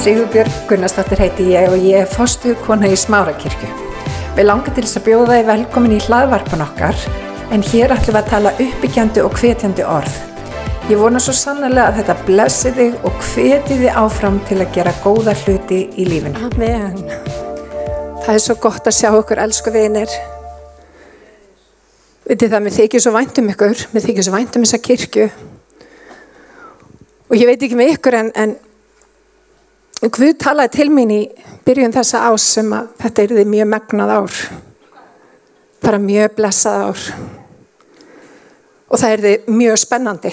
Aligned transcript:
Sigurbjörg 0.00 0.52
Gunnarsdóttir 0.64 1.20
heiti 1.20 1.44
ég 1.52 1.66
og 1.68 1.82
ég 1.84 1.98
er 2.00 2.06
fostu 2.08 2.54
kona 2.64 2.88
í 2.88 2.94
Smárakirkju. 2.96 3.66
Við 4.32 4.46
langar 4.46 4.72
til 4.72 4.86
þess 4.86 4.96
að 4.96 5.02
bjóða 5.10 5.34
þið 5.34 5.48
velkomin 5.50 5.92
í 5.92 5.98
hlaðvarpan 6.06 6.62
okkar 6.64 7.02
en 7.52 7.64
hér 7.68 7.92
ætlum 7.92 8.16
við 8.16 8.20
að 8.22 8.30
tala 8.30 8.52
uppbyggjandi 8.64 9.24
og 9.26 9.36
hvetjandi 9.36 9.84
orð. 9.84 10.14
Ég 10.88 11.02
vona 11.02 11.20
svo 11.20 11.34
sannlega 11.36 11.90
að 11.90 11.98
þetta 11.98 12.16
blessi 12.30 12.72
þig 12.78 13.04
og 13.10 13.18
hveti 13.26 13.76
þig 13.82 13.98
áfram 14.00 14.38
til 14.48 14.58
að 14.62 14.72
gera 14.78 14.96
góða 15.04 15.36
hluti 15.42 15.82
í 15.92 16.08
lífinu. 16.08 16.48
Amen. 16.48 16.96
Það 18.24 18.32
er 18.38 18.42
svo 18.46 18.58
gott 18.64 18.88
að 18.88 18.96
sjá 19.02 19.10
okkur, 19.10 19.44
elsku 19.44 19.74
vinir. 19.76 20.16
Vitið 22.24 22.56
það, 22.56 22.64
mér 22.70 22.76
þykir 22.78 23.04
svo 23.04 23.14
vænt 23.18 23.44
um 23.44 23.52
ykkur, 23.52 23.86
mér 23.92 24.08
þykir 24.08 24.30
svo 24.30 24.38
vænt 24.38 24.56
um 24.56 24.64
þessa 24.64 24.82
kirkju. 24.88 25.30
Og 27.28 27.36
ég 27.36 27.52
veit 27.52 27.68
ekki 27.68 27.76
með 27.76 27.96
ykkur 27.98 28.20
en, 28.24 28.34
en 28.40 28.58
Guð 30.00 30.32
talaði 30.40 30.72
til 30.78 30.88
mín 30.88 31.10
í 31.12 31.20
byrjun 31.66 31.92
þessa 31.92 32.22
ás 32.30 32.46
sem 32.54 32.70
að 32.72 32.86
þetta 33.02 33.22
er 33.22 33.34
því 33.36 33.44
mjög 33.52 33.68
megnað 33.68 34.12
ár. 34.14 34.38
Bara 35.84 35.98
mjög 36.00 36.38
blessað 36.38 36.84
ár. 36.86 37.02
Og 38.88 39.02
það 39.02 39.12
er 39.12 39.24
því 39.26 39.34
mjög 39.58 39.76
spennandi. 39.82 40.32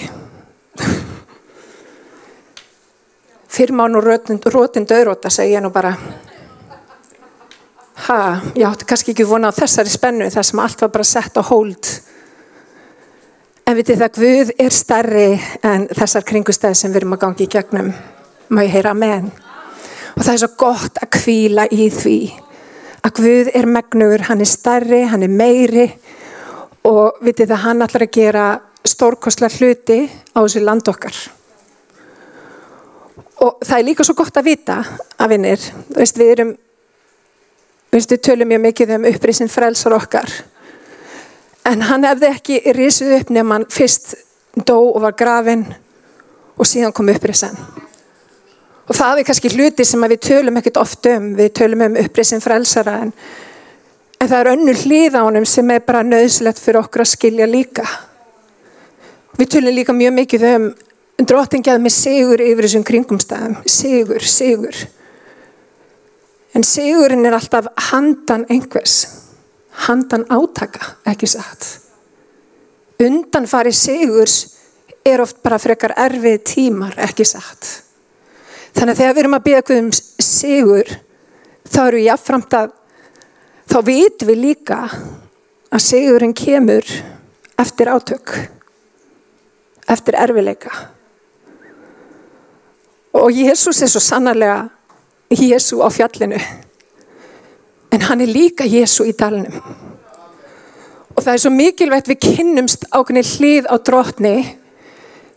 Fyrrmán 3.58 3.98
og 3.98 4.08
rótin 4.08 4.88
döðróta 4.88 5.30
segi 5.34 5.56
ég 5.56 5.64
nú 5.64 5.72
bara 5.74 5.92
ha, 8.06 8.40
ég 8.54 8.64
átti 8.68 8.86
kannski 8.88 9.12
ekki 9.12 9.26
vona 9.26 9.50
á 9.50 9.56
þessari 9.56 9.90
spennu 9.92 10.28
þar 10.30 10.46
sem 10.46 10.62
allt 10.62 10.84
var 10.84 10.92
bara 10.94 11.08
sett 11.08 11.36
á 11.36 11.42
hold 11.42 11.90
en 13.66 13.76
vitið 13.76 14.04
það 14.04 14.20
Guð 14.20 14.52
er 14.64 14.76
starri 14.76 15.26
en 15.66 15.88
þessar 15.90 16.26
kringustæði 16.28 16.78
sem 16.78 16.94
við 16.94 17.02
erum 17.02 17.18
að 17.18 17.22
gangi 17.26 17.48
í 17.48 17.52
gegnum 17.56 17.90
má 18.48 18.62
ég 18.62 18.76
heyra 18.76 18.94
amen 18.94 19.32
og 20.18 20.24
það 20.26 20.34
er 20.34 20.40
svo 20.42 20.50
gott 20.58 20.98
að 20.98 21.10
kvíla 21.14 21.64
í 21.70 21.84
því 21.94 22.18
að 23.06 23.12
Guð 23.20 23.50
er 23.54 23.68
megnur 23.70 24.24
hann 24.26 24.42
er 24.42 24.50
starri, 24.50 25.04
hann 25.06 25.22
er 25.22 25.30
meiri. 25.30 25.86
Og 26.88 27.20
vitið 27.22 27.52
það 27.52 27.64
hann 27.64 27.84
ætlar 27.84 28.04
að 28.08 28.14
gera 28.16 28.46
stórkostlar 28.86 29.54
hluti 29.54 30.00
á 30.34 30.38
þessu 30.40 30.64
land 30.64 30.90
okkar. 30.90 31.16
Og 33.46 33.62
það 33.62 33.76
er 33.78 33.86
líka 33.86 34.06
svo 34.06 34.16
gott 34.18 34.40
að 34.40 34.48
vita 34.50 34.80
að 35.18 35.34
vinnir, 35.36 35.66
veist, 35.94 36.18
við 36.18 36.34
erum 36.34 36.54
við 37.94 38.18
tölum 38.18 38.50
mjög 38.50 38.64
mikið 38.66 38.94
um 38.98 39.10
upprisin 39.12 39.52
frelsar 39.52 39.94
okkar. 39.94 40.32
En 41.68 41.84
hann 41.86 42.06
hefði 42.08 42.32
ekki 42.34 42.62
risið 42.74 43.20
upp 43.20 43.30
nefn 43.30 43.54
hann 43.54 43.68
fyrst 43.70 44.16
dó 44.66 44.80
og 44.80 45.04
var 45.04 45.14
grafin 45.14 45.68
og 46.58 46.66
síðan 46.66 46.96
kom 46.96 47.12
upprisin 47.12 47.54
og 48.88 48.96
það 48.96 49.20
er 49.20 49.28
kannski 49.28 49.52
hluti 49.52 49.84
sem 49.84 50.04
við 50.08 50.20
tölum 50.24 50.58
ekkert 50.60 50.80
oft 50.80 51.06
um. 51.10 51.30
Við 51.36 51.52
tölum 51.60 51.84
um 51.84 51.96
upprisin 52.00 52.42
frelsara 52.42 52.98
en, 53.04 53.14
en 54.18 54.28
það 54.30 54.38
er 54.40 54.52
önnu 54.54 54.74
hlið 54.82 55.18
á 55.20 55.22
hann 55.22 55.48
sem 55.48 55.72
er 55.74 55.84
bara 55.84 56.04
nöðslegt 56.06 56.60
fyrir 56.62 56.80
okkur 56.80 57.04
að 57.04 57.10
skilja 57.12 57.48
líka. 57.48 57.84
Við 59.38 59.50
tölum 59.54 59.76
líka 59.76 59.94
mjög 59.96 60.14
mikið 60.16 60.46
um 60.54 60.70
drottingjaði 61.28 61.82
með 61.84 61.94
sigur 61.98 62.42
yfir 62.42 62.68
þessum 62.68 62.86
kringumstæðum. 62.88 63.58
Sigur, 63.68 64.24
sigur. 64.24 64.84
En 66.56 66.64
sigurinn 66.64 67.26
er 67.28 67.36
alltaf 67.36 67.68
handan 67.90 68.46
einhvers. 68.48 69.02
Handan 69.84 70.24
átaka, 70.32 70.94
ekki 71.06 71.28
satt. 71.30 71.66
Undanfari 73.04 73.70
sigurs 73.76 74.38
er 75.06 75.20
oft 75.22 75.38
bara 75.44 75.60
frekar 75.62 75.92
erfið 76.08 76.40
tímar, 76.48 76.96
ekki 77.04 77.26
satt 77.28 77.87
þannig 78.78 78.92
að 78.94 79.00
þegar 79.00 79.14
við 79.14 79.22
erum 79.22 79.36
að 79.38 79.46
byggja 79.48 79.78
um 79.82 79.90
sigur 80.22 80.92
þá 81.68 81.80
eru 81.84 81.98
við 81.98 82.06
jáfnframt 82.06 82.56
að 82.58 82.70
þá 83.68 83.78
vitum 83.90 84.30
við 84.30 84.40
líka 84.44 84.78
að 85.68 85.84
sigurinn 85.84 86.36
kemur 86.36 86.94
eftir 87.58 87.90
átök 87.92 88.32
eftir 89.88 90.16
erfileika 90.16 90.72
og 93.18 93.34
Jésús 93.34 93.82
er 93.82 93.90
svo 93.90 94.00
sannarlega 94.04 94.68
Jésu 95.28 95.82
á 95.84 95.88
fjallinu 95.92 96.38
en 97.92 98.00
hann 98.00 98.20
er 98.20 98.30
líka 98.30 98.64
Jésu 98.64 99.06
í 99.08 99.14
dalnum. 99.16 99.54
Og 101.16 101.24
það 101.24 101.32
er 101.32 101.42
svo 101.42 101.50
mikilvægt 101.52 102.10
við 102.10 102.20
kynnumst 102.22 102.86
ákveðni 102.92 103.24
hlið 103.26 103.68
á 103.68 103.74
drotni 103.82 104.36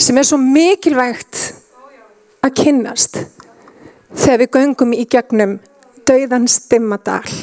sem 0.01 0.17
er 0.17 0.27
svo 0.27 0.37
mikilvægt 0.37 1.39
að 2.41 2.55
kynnast 2.63 3.19
þegar 4.13 4.41
við 4.43 4.53
göngum 4.57 4.95
í 4.97 5.05
gegnum 5.09 5.59
dauðan 6.09 6.47
stimmadal 6.51 7.35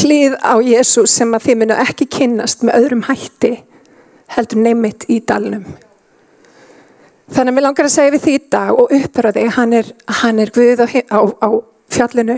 hlið 0.00 0.38
á 0.40 0.54
Jésu 0.62 1.06
sem 1.10 1.34
að 1.34 1.46
þið 1.48 1.60
munu 1.62 1.78
ekki 1.84 2.08
kynnast 2.18 2.64
með 2.66 2.80
öðrum 2.80 3.06
hætti 3.10 3.54
heldur 4.36 4.62
neymitt 4.64 5.08
í 5.10 5.20
dalnum 5.26 5.66
Þannig 7.30 7.52
að 7.52 7.54
mér 7.54 7.62
langar 7.62 7.86
að 7.86 7.92
segja 7.94 8.10
við 8.10 8.22
því 8.24 8.32
í 8.34 8.38
dag 8.50 8.70
og 8.74 8.92
uppra 8.96 9.30
þig, 9.34 9.50
hann 9.54 9.74
er, 9.78 9.90
hann 10.20 10.40
er 10.42 10.50
Guð 10.50 10.80
á, 10.82 10.86
á, 11.14 11.20
á 11.46 11.48
fjallinu 11.94 12.36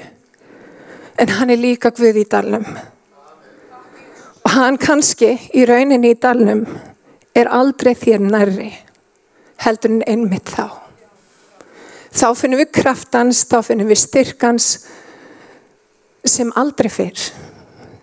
en 1.23 1.33
hann 1.39 1.53
er 1.53 1.61
líka 1.61 1.93
Guð 1.97 2.19
í 2.21 2.27
dalnum. 2.29 2.67
Og 4.43 4.53
hann 4.53 4.77
kannski 4.77 5.31
í 5.57 5.65
rauninni 5.69 6.13
í 6.13 6.19
dalnum 6.21 6.67
er 7.33 7.49
aldrei 7.49 7.95
þér 7.97 8.27
nærri 8.27 8.69
heldur 9.65 9.97
en 9.97 10.05
einmitt 10.05 10.53
þá. 10.53 10.82
Þá 12.13 12.27
finnum 12.37 12.61
við 12.61 12.73
kraftans, 12.77 13.45
þá 13.49 13.63
finnum 13.65 13.89
við 13.89 14.03
styrkans 14.03 14.67
sem 16.29 16.51
aldrei 16.61 16.91
fyrr. 16.93 17.31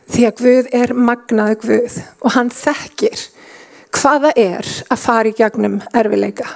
Því 0.09 0.25
að 0.25 0.39
Guð 0.41 0.71
er 0.73 0.95
magnaði 0.97 1.59
Guð 1.61 1.99
og 2.25 2.33
hann 2.33 2.49
þekkir 2.53 3.27
hvaða 3.93 4.31
er 4.37 4.65
að 4.89 5.01
fara 5.03 5.29
í 5.29 5.35
gegnum 5.37 5.77
erfileika. 5.93 6.47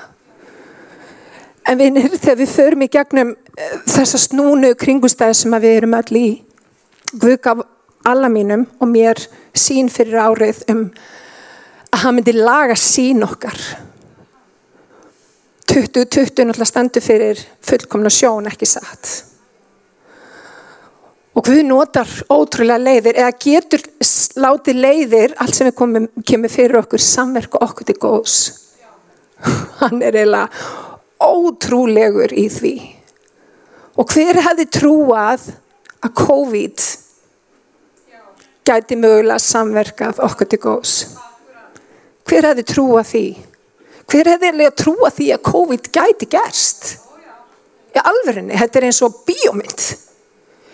En 1.70 1.80
vinir, 1.80 2.10
þegar 2.18 2.40
við 2.42 2.52
förum 2.52 2.84
í 2.84 2.90
gegnum 2.92 3.36
eh, 3.56 3.78
þessa 3.88 4.20
snúnu 4.20 4.74
kringustæði 4.80 5.38
sem 5.40 5.56
við 5.64 5.78
erum 5.78 5.96
öll 6.00 6.20
í, 6.20 6.28
Guð 7.14 7.38
gaf 7.46 7.62
alla 8.10 8.28
mínum 8.34 8.66
og 8.82 8.90
mér 8.90 9.22
sín 9.56 9.88
fyrir 9.94 10.20
árið 10.20 10.64
um 10.74 10.88
að 11.94 12.02
hann 12.02 12.18
myndi 12.18 12.34
laga 12.36 12.76
sín 12.80 13.24
okkar. 13.24 13.60
2020 15.70 16.48
náttúrulega 16.48 16.70
standur 16.70 17.04
fyrir 17.04 17.40
fullkomna 17.64 18.12
sjón 18.12 18.50
ekki 18.52 18.68
satt. 18.68 19.12
Og 21.34 21.46
Guð 21.48 21.64
notar 21.66 22.10
ótrúlega 22.30 22.78
leiðir 22.78 23.18
eða 23.18 23.32
getur 23.42 23.82
látið 24.38 24.82
leiðir 24.84 25.34
allt 25.42 25.58
sem 25.58 25.72
komum, 25.74 26.06
kemur 26.26 26.52
fyrir 26.54 26.78
okkur 26.84 27.02
samverku 27.02 27.62
okkur 27.64 27.88
til 27.90 27.98
góðs. 27.98 28.36
Hann 29.80 30.04
er 30.06 30.20
eiginlega 30.20 30.52
ótrúlegur 31.24 32.36
í 32.38 32.46
því. 32.54 32.76
Og 33.98 34.10
hver 34.14 34.42
hefði 34.46 34.68
trúað 34.74 35.48
að 36.04 36.14
COVID 36.20 36.86
gæti 38.68 38.98
mögulega 39.00 39.42
samverkað 39.42 40.22
okkur 40.28 40.50
til 40.50 40.62
góðs? 40.62 40.94
Hver 42.30 42.50
hefði 42.52 42.68
trúað 42.70 43.10
því? 43.10 43.26
Hver 44.14 44.30
hefði 44.30 44.70
trúað 44.78 45.16
því 45.18 45.28
að 45.34 45.46
COVID 45.50 45.88
gæti 45.96 46.30
gerst? 46.30 46.90
Í 47.94 48.02
alverðinni, 48.02 48.58
þetta 48.58 48.80
er 48.80 48.86
eins 48.90 49.02
og 49.06 49.22
bíómynd. 49.26 49.86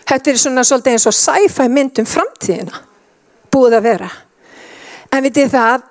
Þetta 0.09 0.31
er 0.31 0.39
svona 0.41 0.63
svolítið 0.67 0.95
eins 0.97 1.07
og 1.07 1.15
sci-fi 1.15 1.67
mynd 1.71 2.01
um 2.01 2.07
framtíðina. 2.07 2.81
Búið 3.51 3.77
að 3.77 3.85
vera. 3.87 4.09
En 5.15 5.23
við 5.23 5.39
þið 5.39 5.53
það, 5.55 5.85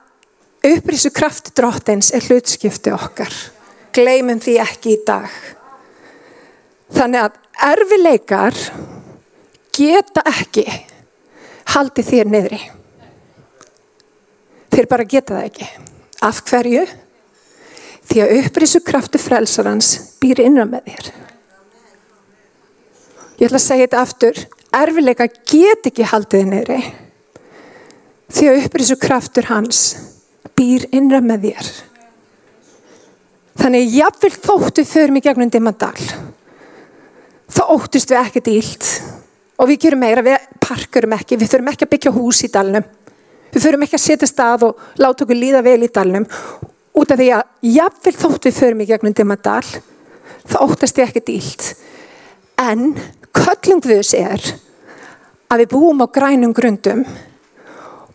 upprísu 0.72 1.12
kraft 1.14 1.54
drottins 1.56 2.12
er 2.16 2.28
hlutskipti 2.28 2.92
okkar 2.92 3.32
gleymum 3.98 4.40
því 4.42 4.58
ekki 4.62 4.94
í 4.94 5.00
dag. 5.06 5.32
Þannig 6.94 7.24
að 7.24 7.38
erfileikar 7.68 8.60
geta 9.74 10.24
ekki 10.28 10.64
haldið 11.74 12.10
þér 12.12 12.32
niðri. 12.32 12.60
Þeir 14.72 14.88
bara 14.90 15.08
geta 15.08 15.36
það 15.36 15.48
ekki. 15.48 15.68
Af 16.28 16.42
hverju? 16.48 16.84
Því 18.08 18.22
að 18.24 18.34
upprísu 18.40 18.80
kraftu 18.84 19.20
frelsarans 19.20 19.90
býr 20.22 20.40
innan 20.46 20.70
með 20.72 20.86
þér. 20.88 21.08
Ég 23.38 23.50
ætla 23.50 23.58
að 23.60 23.66
segja 23.66 23.84
þetta 23.86 24.04
aftur. 24.04 24.40
Erfileika 24.78 25.26
get 25.28 25.90
ekki 25.90 26.06
haldið 26.08 26.46
niðri. 26.48 26.78
Því 28.32 28.48
að 28.48 28.62
upprísu 28.64 28.96
kraftur 29.00 29.48
hans 29.50 29.82
býr 30.56 30.88
innan 30.96 31.28
með 31.28 31.50
þér. 31.50 31.68
Þannig 33.58 33.92
jáfnvel 33.98 34.32
þóttu 34.38 34.84
förum 34.88 35.20
í 35.20 35.24
gegnum 35.24 35.52
dimmadal. 35.52 35.96
Þá 37.48 37.62
óttist 37.74 38.10
við 38.12 38.20
ekkert 38.22 38.50
ílt 38.52 38.88
og 39.58 39.68
við 39.68 39.80
gerum 39.84 40.00
meira, 40.04 40.22
við 40.22 40.48
parkurum 40.62 41.16
ekki, 41.16 41.36
við 41.40 41.52
förum 41.52 41.70
ekki 41.72 41.84
að 41.84 41.92
byggja 41.92 42.14
hús 42.14 42.42
í 42.46 42.50
dalnum. 42.54 42.86
Við 43.52 43.64
förum 43.64 43.84
ekki 43.84 43.98
að 43.98 44.04
setja 44.04 44.28
stað 44.30 44.68
og 44.68 44.82
láta 45.00 45.26
okkur 45.26 45.38
líða 45.38 45.64
vel 45.66 45.80
í 45.84 45.92
dalnum 45.92 46.26
út 46.98 47.12
af 47.14 47.20
því 47.20 47.28
að 47.36 47.74
jáfnvel 47.76 48.14
þóttu 48.18 48.50
við 48.50 48.58
förum 48.58 48.82
í 48.82 48.88
gegnum 48.88 49.14
dimmadal 49.14 49.64
þá 50.48 50.56
óttast 50.64 50.98
ég 50.98 51.10
ekki 51.10 51.24
dýlt. 51.28 51.68
En 52.58 52.94
köllum 53.36 53.82
Guðs 53.84 54.14
er 54.18 54.42
að 55.48 55.62
við 55.62 55.74
búum 55.74 56.02
á 56.02 56.06
grænum 56.10 56.54
grundum 56.56 57.04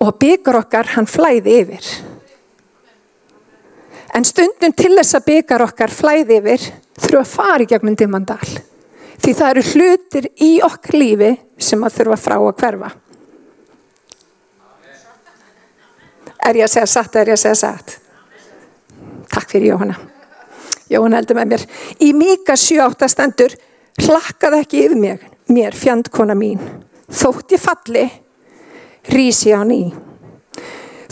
og 0.04 0.18
byggar 0.20 0.60
okkar 0.64 0.92
hann 0.98 1.08
flæði 1.08 1.56
yfir. 1.62 1.88
En 4.14 4.28
stundum 4.28 4.76
til 4.78 4.92
þess 4.98 5.18
að 5.18 5.28
byggar 5.30 5.64
okkar 5.66 5.94
flæði 5.94 6.42
yfir 6.42 6.68
þurfa 7.00 7.24
að 7.24 7.32
fara 7.32 7.64
í 7.64 7.70
gegnum 7.72 7.98
dimmandal. 7.98 8.44
Því 9.24 9.34
það 9.40 9.50
eru 9.54 9.66
hlutir 9.72 10.30
í 10.44 10.52
okkar 10.66 11.00
lífi 11.00 11.32
sem 11.58 11.84
að 11.86 11.98
þurfa 11.98 12.20
frá 12.20 12.38
að 12.42 12.54
hverfa. 12.60 12.92
Er 16.44 16.60
ég 16.60 16.68
að 16.68 16.74
segja 16.74 16.90
satt 16.92 17.16
er 17.16 17.32
ég 17.32 17.38
að 17.38 17.46
segja 17.46 17.60
satt? 17.64 18.00
Takk 19.32 19.54
fyrir 19.54 19.74
Jóhanna. 19.74 19.96
Jóhanna 20.92 21.22
heldur 21.22 21.40
með 21.40 21.54
mér. 21.54 21.66
Í 22.04 22.10
Míka 22.18 22.58
7.8 22.60 23.10
stendur 23.12 23.56
hlakkað 24.02 24.60
ekki 24.62 24.84
yfir 24.88 25.00
mig, 25.00 25.24
mér 25.54 25.78
fjandkona 25.78 26.36
mín. 26.38 26.62
Þótt 27.14 27.56
ég 27.56 27.62
falli, 27.62 28.06
rísi 29.14 29.54
á 29.54 29.62
ný. 29.68 29.94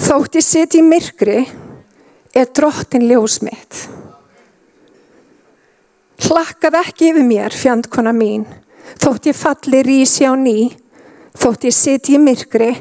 Þótt 0.02 0.40
ég 0.40 0.46
siti 0.46 0.82
í 0.82 0.86
myrkri, 0.86 1.44
er 2.34 2.50
drottin 2.56 3.06
ljós 3.10 3.42
mitt. 3.46 3.86
Hlakkað 6.22 6.80
ekki 6.82 7.12
yfir 7.12 7.28
mér, 7.28 7.54
fjandkona 7.54 8.14
mín. 8.16 8.48
Þótt 9.02 9.30
ég 9.32 9.38
falli, 9.38 9.84
rísi 9.86 10.26
á 10.26 10.34
ný. 10.38 10.72
Þótt 11.38 11.70
ég 11.70 11.76
siti 11.76 12.18
í 12.18 12.22
myrkri, 12.22 12.74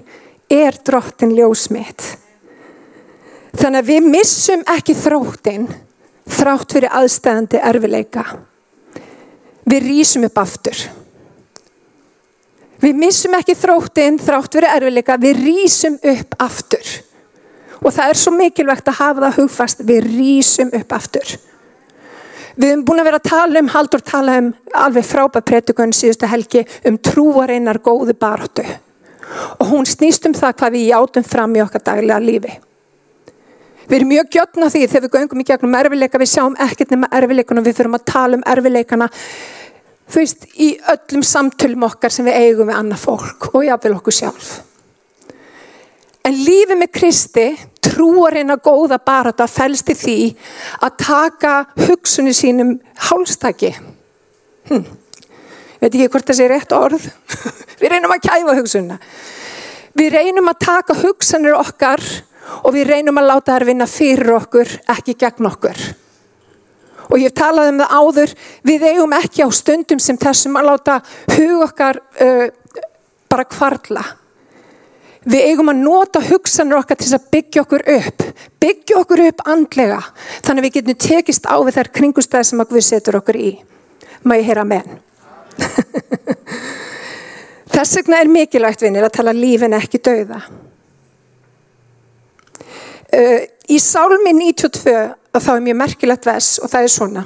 er 0.51 0.79
drottin 0.87 1.35
ljós 1.37 1.69
mitt. 1.71 2.03
Þannig 3.57 3.81
að 3.81 3.91
við 3.91 4.09
missum 4.13 4.63
ekki 4.71 4.95
þróttin 4.95 5.67
þrátt 6.31 6.73
fyrir 6.77 6.95
aðstæðandi 7.01 7.61
erfileika. 7.71 8.25
Við 9.71 9.87
rýsum 9.87 10.27
upp 10.29 10.41
aftur. 10.43 10.81
Við 12.81 12.97
missum 12.97 13.35
ekki 13.37 13.57
þróttin 13.59 14.19
þrátt 14.23 14.57
fyrir 14.57 14.73
erfileika, 14.73 15.19
við 15.21 15.43
rýsum 15.45 15.99
upp 16.15 16.37
aftur. 16.41 16.97
Og 17.81 17.93
það 17.93 18.13
er 18.13 18.21
svo 18.21 18.33
mikilvægt 18.37 18.89
að 18.93 19.01
hafa 19.01 19.25
það 19.27 19.39
hugfast, 19.41 19.83
við 19.89 20.09
rýsum 20.09 20.73
upp 20.77 20.95
aftur. 20.97 21.35
Við 22.61 22.73
hefum 22.73 22.87
búin 22.87 23.01
að 23.01 23.09
vera 23.09 23.21
að 23.21 23.29
tala 23.31 23.61
um, 23.61 23.69
haldur 23.73 24.03
tala 24.05 24.39
um 24.41 24.49
alveg 24.77 25.07
frábæð 25.07 25.47
prétukun 25.49 25.95
síðustu 25.97 26.29
helgi 26.29 26.65
um 26.89 26.99
trúareinar 26.99 27.81
góðu 27.85 28.17
baróttu. 28.21 28.65
Og 29.63 29.71
hún 29.71 29.87
snýst 29.89 30.27
um 30.29 30.35
það 30.37 30.57
hvað 30.59 30.77
við 30.77 30.91
játum 30.91 31.25
fram 31.25 31.55
í 31.57 31.63
okkar 31.65 31.87
daglega 31.87 32.21
lífi. 32.21 32.57
Við 33.91 33.97
erum 33.99 34.13
mjög 34.13 34.29
gjötna 34.37 34.67
því 34.71 34.81
þegar 34.87 35.03
við 35.03 35.15
göngum 35.17 35.41
í 35.43 35.45
gegnum 35.49 35.73
erfileika, 35.75 36.19
við 36.23 36.29
sjáum 36.31 36.53
ekkert 36.63 36.93
nema 36.95 37.09
erfileikana, 37.19 37.63
við 37.67 37.81
þurfum 37.81 37.97
að 37.97 38.05
tala 38.07 38.39
um 38.39 38.45
erfileikana, 38.53 39.09
þú 40.07 40.21
veist, 40.21 40.47
í 40.55 40.69
öllum 40.93 41.25
samtölum 41.27 41.87
okkar 41.89 42.15
sem 42.15 42.29
við 42.29 42.39
eigum 42.39 42.71
við 42.71 42.79
annað 42.79 43.03
fólk 43.03 43.49
og 43.51 43.67
jáfnvel 43.67 43.97
okkur 43.97 44.15
sjálf. 44.15 44.53
En 46.23 46.39
lífið 46.39 46.79
með 46.79 46.93
Kristi, 47.01 47.49
trúarinn 47.83 48.55
að 48.55 48.63
góða 48.69 49.01
bara 49.03 49.33
þetta 49.33 49.51
fælst 49.51 49.91
í 49.91 49.99
því 49.99 50.17
að 50.87 50.97
taka 51.03 51.55
hugsunni 51.89 52.37
sínum 52.37 52.77
hálstaki. 53.09 53.75
Hm. 54.71 54.87
Veit 55.81 55.91
ekki 55.91 56.11
hvort 56.13 56.31
það 56.31 56.39
sé 56.39 56.51
rétt 56.53 56.79
orð. 56.79 57.11
við 57.83 57.91
reynum 57.91 58.15
að 58.15 58.27
kæfa 58.29 58.59
hugsunna. 58.61 59.03
Við 59.99 60.15
reynum 60.15 60.53
að 60.53 60.61
taka 60.63 61.01
hugsanir 61.03 61.59
okkar 61.59 62.05
og 62.65 62.75
við 62.75 62.89
reynum 62.91 63.19
að 63.21 63.29
láta 63.31 63.57
þær 63.57 63.67
vinna 63.69 63.89
fyrir 63.91 64.33
okkur, 64.37 64.71
ekki 64.95 65.17
gegn 65.21 65.51
okkur. 65.51 65.83
Og 67.11 67.19
ég 67.19 67.35
talaði 67.35 67.75
um 67.75 67.83
það 67.83 67.95
áður, 67.99 68.33
við 68.67 68.87
eigum 68.87 69.19
ekki 69.19 69.43
á 69.43 69.49
stundum 69.51 70.01
sem 70.03 70.19
þessum 70.21 70.59
að 70.61 70.69
láta 70.69 71.01
hug 71.35 71.65
okkar 71.67 71.99
uh, 72.23 72.47
bara 73.31 73.47
kvarla. 73.51 74.05
Við 75.31 75.51
eigum 75.51 75.73
að 75.73 75.83
nota 75.83 76.23
hugsanur 76.25 76.81
okkar 76.81 76.97
til 77.01 77.11
að 77.13 77.27
byggja 77.35 77.65
okkur 77.67 77.85
upp, 77.97 78.25
byggja 78.63 79.01
okkur 79.03 79.25
upp 79.27 79.43
andlega, 79.53 79.99
þannig 80.47 80.63
að 80.63 80.69
við 80.69 80.77
getum 80.79 81.01
tekist 81.05 81.51
á 81.51 81.57
við 81.61 81.77
þær 81.77 81.93
kringustæði 81.99 82.49
sem 82.49 82.65
við 82.71 82.87
setur 82.87 83.21
okkur 83.21 83.37
í. 83.37 83.51
Má 84.25 84.39
ég 84.39 84.49
heyra 84.49 84.65
menn? 84.69 84.97
Þess 87.75 88.01
vegna 88.01 88.23
er 88.23 88.33
mikilvægt 88.33 88.83
vinnir 88.85 89.07
að 89.07 89.17
tala 89.19 89.37
lífin 89.37 89.77
ekki 89.77 90.01
dauða. 90.05 90.41
Uh, 93.11 93.43
í 93.67 93.79
Sálmi 93.83 94.31
92 94.37 94.93
þá 95.35 95.53
er 95.57 95.63
mjög 95.65 95.79
merkilegt 95.81 96.27
vers 96.29 96.51
og 96.63 96.71
það 96.71 96.85
er 96.87 96.93
svona. 96.95 97.25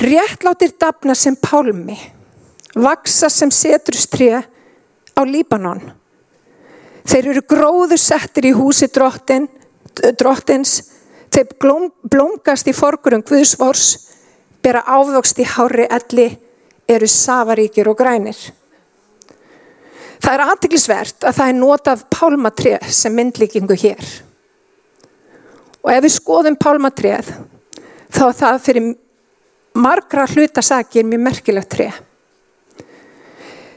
Réttlátir 0.00 0.74
dafna 0.80 1.14
sem 1.16 1.36
pálmi 1.36 1.96
vaksa 2.76 3.30
sem 3.32 3.50
setrustrið 3.50 4.44
á 5.16 5.20
Líbanon. 5.26 5.80
Þeir 7.08 7.32
eru 7.32 7.42
gróðu 7.48 7.98
settir 7.98 8.50
í 8.50 8.54
húsi 8.54 8.90
drottin, 8.92 9.48
drottins. 10.20 10.76
Þeir 11.30 11.56
blóm, 11.62 11.90
blómgast 12.04 12.68
í 12.68 12.76
forgurum 12.76 13.24
Guðsvors 13.26 13.90
bera 14.62 14.84
ávöxt 14.84 15.40
í 15.40 15.46
hári 15.46 15.88
elli 15.88 16.30
eru 16.90 17.08
safaríkir 17.08 17.88
og 17.88 17.96
grænir. 17.98 18.38
Það 20.20 20.34
er 20.34 20.42
aðtiklisvert 20.44 21.24
að 21.24 21.38
það 21.38 21.52
er 21.52 21.60
notað 21.60 22.02
pálmatrið 22.12 22.90
sem 22.92 23.14
myndlíkingu 23.16 23.78
hér 23.78 24.10
Og 25.80 25.92
ef 25.94 26.02
við 26.04 26.12
skoðum 26.12 26.58
pálmatrið 26.60 27.30
þá 28.10 28.24
er 28.26 28.36
það 28.40 28.58
fyrir 28.64 28.90
margra 29.80 30.26
hlutasakir 30.28 31.06
mjög 31.06 31.22
merkilegt 31.24 31.70
trið. 31.72 32.00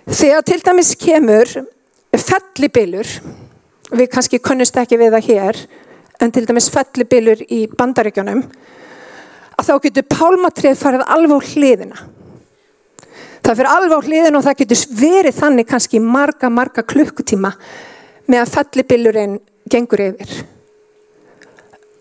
Þegar 0.09 0.43
til 0.43 0.59
dæmis 0.65 0.91
kemur 0.99 1.51
fellibilur, 2.13 3.07
við 3.93 4.09
kannski 4.11 4.41
kunnust 4.43 4.77
ekki 4.77 4.99
við 4.99 5.15
það 5.15 5.29
hér, 5.29 5.61
en 6.19 6.33
til 6.33 6.43
dæmis 6.49 6.67
fellibilur 6.73 7.43
í 7.47 7.63
bandaríkjónum, 7.71 8.43
að 9.53 9.69
þá 9.69 9.73
getur 9.85 10.09
pálmatrið 10.11 10.79
farið 10.79 11.05
alveg 11.15 11.39
á 11.39 11.47
hliðina. 11.53 12.05
Það 13.43 13.59
fyrir 13.59 13.71
alveg 13.71 13.95
á 13.95 14.05
hliðina 14.07 14.39
og 14.39 14.45
það 14.47 14.59
getur 14.63 14.83
verið 14.99 15.39
þannig 15.39 15.69
kannski 15.69 16.03
marga, 16.03 16.49
marga 16.49 16.83
klukkutíma 16.83 17.53
með 18.27 18.43
að 18.43 18.53
fellibilurinn 18.57 19.39
gengur 19.71 20.03
yfir 20.03 20.43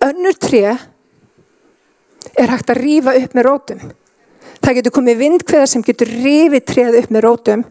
önnur 0.03 0.37
tré 0.41 0.77
er 2.39 2.53
hægt 2.53 2.71
að 2.73 2.81
rýfa 2.83 3.15
upp 3.19 3.37
með 3.37 3.47
rótum. 3.49 3.83
Það 4.63 4.79
getur 4.79 4.95
komið 4.95 5.21
vindkveða 5.21 5.69
sem 5.71 5.85
getur 5.85 6.11
rýfið 6.11 6.65
tréð 6.71 6.99
upp 7.03 7.13
með 7.13 7.25
rótum 7.27 7.65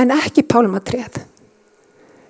en 0.00 0.14
ekki 0.14 0.44
pálmatréð. 0.48 1.20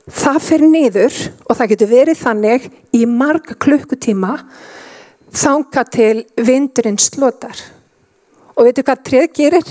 Það 0.04 0.40
fer 0.44 0.64
niður 0.68 1.18
og 1.48 1.56
það 1.56 1.70
getur 1.72 1.92
verið 1.94 2.20
þannig 2.20 2.66
í 2.92 3.04
marga 3.08 3.56
klukkutíma 3.56 4.34
þanga 5.34 5.84
til 5.90 6.24
vindurinn 6.36 7.00
slotar. 7.00 7.56
Og 8.54 8.68
veitu 8.68 8.84
hvað 8.86 9.04
tréð 9.08 9.30
gerir? 9.38 9.70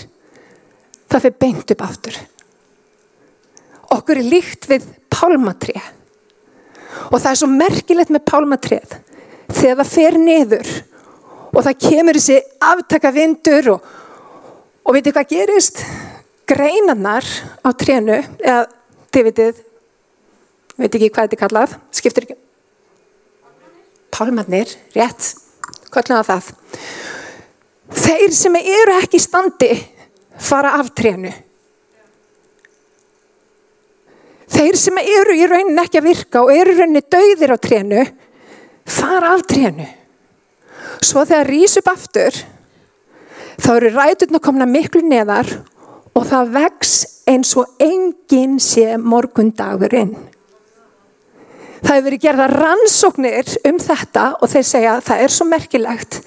Það 1.12 1.28
fer 1.28 1.36
beint 1.44 1.76
upp 1.76 1.84
aftur. 1.86 2.18
Okkur 3.94 4.20
er 4.20 4.32
líkt 4.32 4.66
við 4.72 4.88
pálmatréð. 5.14 5.92
Og 7.12 7.20
það 7.20 7.30
er 7.30 7.40
svo 7.40 7.50
merkilegt 7.50 8.12
með 8.14 8.26
pálmatréð 8.30 8.98
þegar 9.54 9.80
það 9.82 9.92
fer 9.94 10.18
niður 10.20 10.72
og 11.54 11.60
það 11.62 11.82
kemur 11.86 12.18
þessi 12.18 12.40
aftaka 12.66 13.12
vindur 13.14 13.70
og, 13.76 13.92
og 14.84 14.98
veitu 14.98 15.14
hvað 15.14 15.30
gerist? 15.36 15.84
Greinarnar 16.50 17.28
á 17.64 17.70
trénu, 17.80 18.18
eða 18.44 18.66
þið 19.14 19.28
veitir, 19.30 19.62
veit 20.76 20.90
ekki 20.90 21.10
hvað 21.14 21.30
þetta 21.30 21.38
er 21.38 21.42
kallað, 21.46 21.78
skiptir 21.96 22.28
ekki. 22.28 22.38
Pálmannir, 24.14 24.74
rétt, 24.94 25.30
kallan 25.94 26.26
það. 26.28 26.52
Þeir 27.94 28.36
sem 28.36 28.60
eru 28.60 28.98
ekki 29.00 29.22
í 29.22 29.24
standi 29.24 29.72
fara 30.42 30.76
af 30.82 30.92
trénu. 30.98 31.32
Þeir 34.54 34.78
sem 34.78 35.00
eru 35.02 35.38
í 35.38 35.48
raunin 35.50 35.82
ekki 35.82 36.02
að 36.02 36.10
virka 36.12 36.44
og 36.44 36.52
eru 36.54 36.76
raunin 36.78 37.08
dauðir 37.10 37.56
á 37.56 37.58
trénu 37.58 38.04
fara 38.86 39.34
af 39.36 39.46
trénu. 39.50 39.88
Svo 41.04 41.24
þegar 41.28 41.50
rýs 41.50 41.78
upp 41.80 41.90
aftur, 41.92 42.36
þá 43.60 43.70
eru 43.76 43.94
ræturna 43.94 44.42
komna 44.44 44.68
miklu 44.70 45.04
neðar 45.06 45.50
og 46.14 46.28
það 46.30 46.54
vex 46.58 46.94
eins 47.30 47.54
og 47.60 47.72
enginn 47.82 48.60
sé 48.62 48.96
morgundagurinn. 49.02 50.14
Það 51.84 51.98
hefur 51.98 52.06
verið 52.08 52.24
gerða 52.24 52.48
rannsóknir 52.52 53.50
um 53.68 53.80
þetta 53.82 54.28
og 54.40 54.52
þeir 54.54 54.68
segja 54.68 54.94
að 54.96 55.04
það 55.10 55.24
er 55.26 55.34
svo 55.36 55.48
merkilegt. 55.50 56.20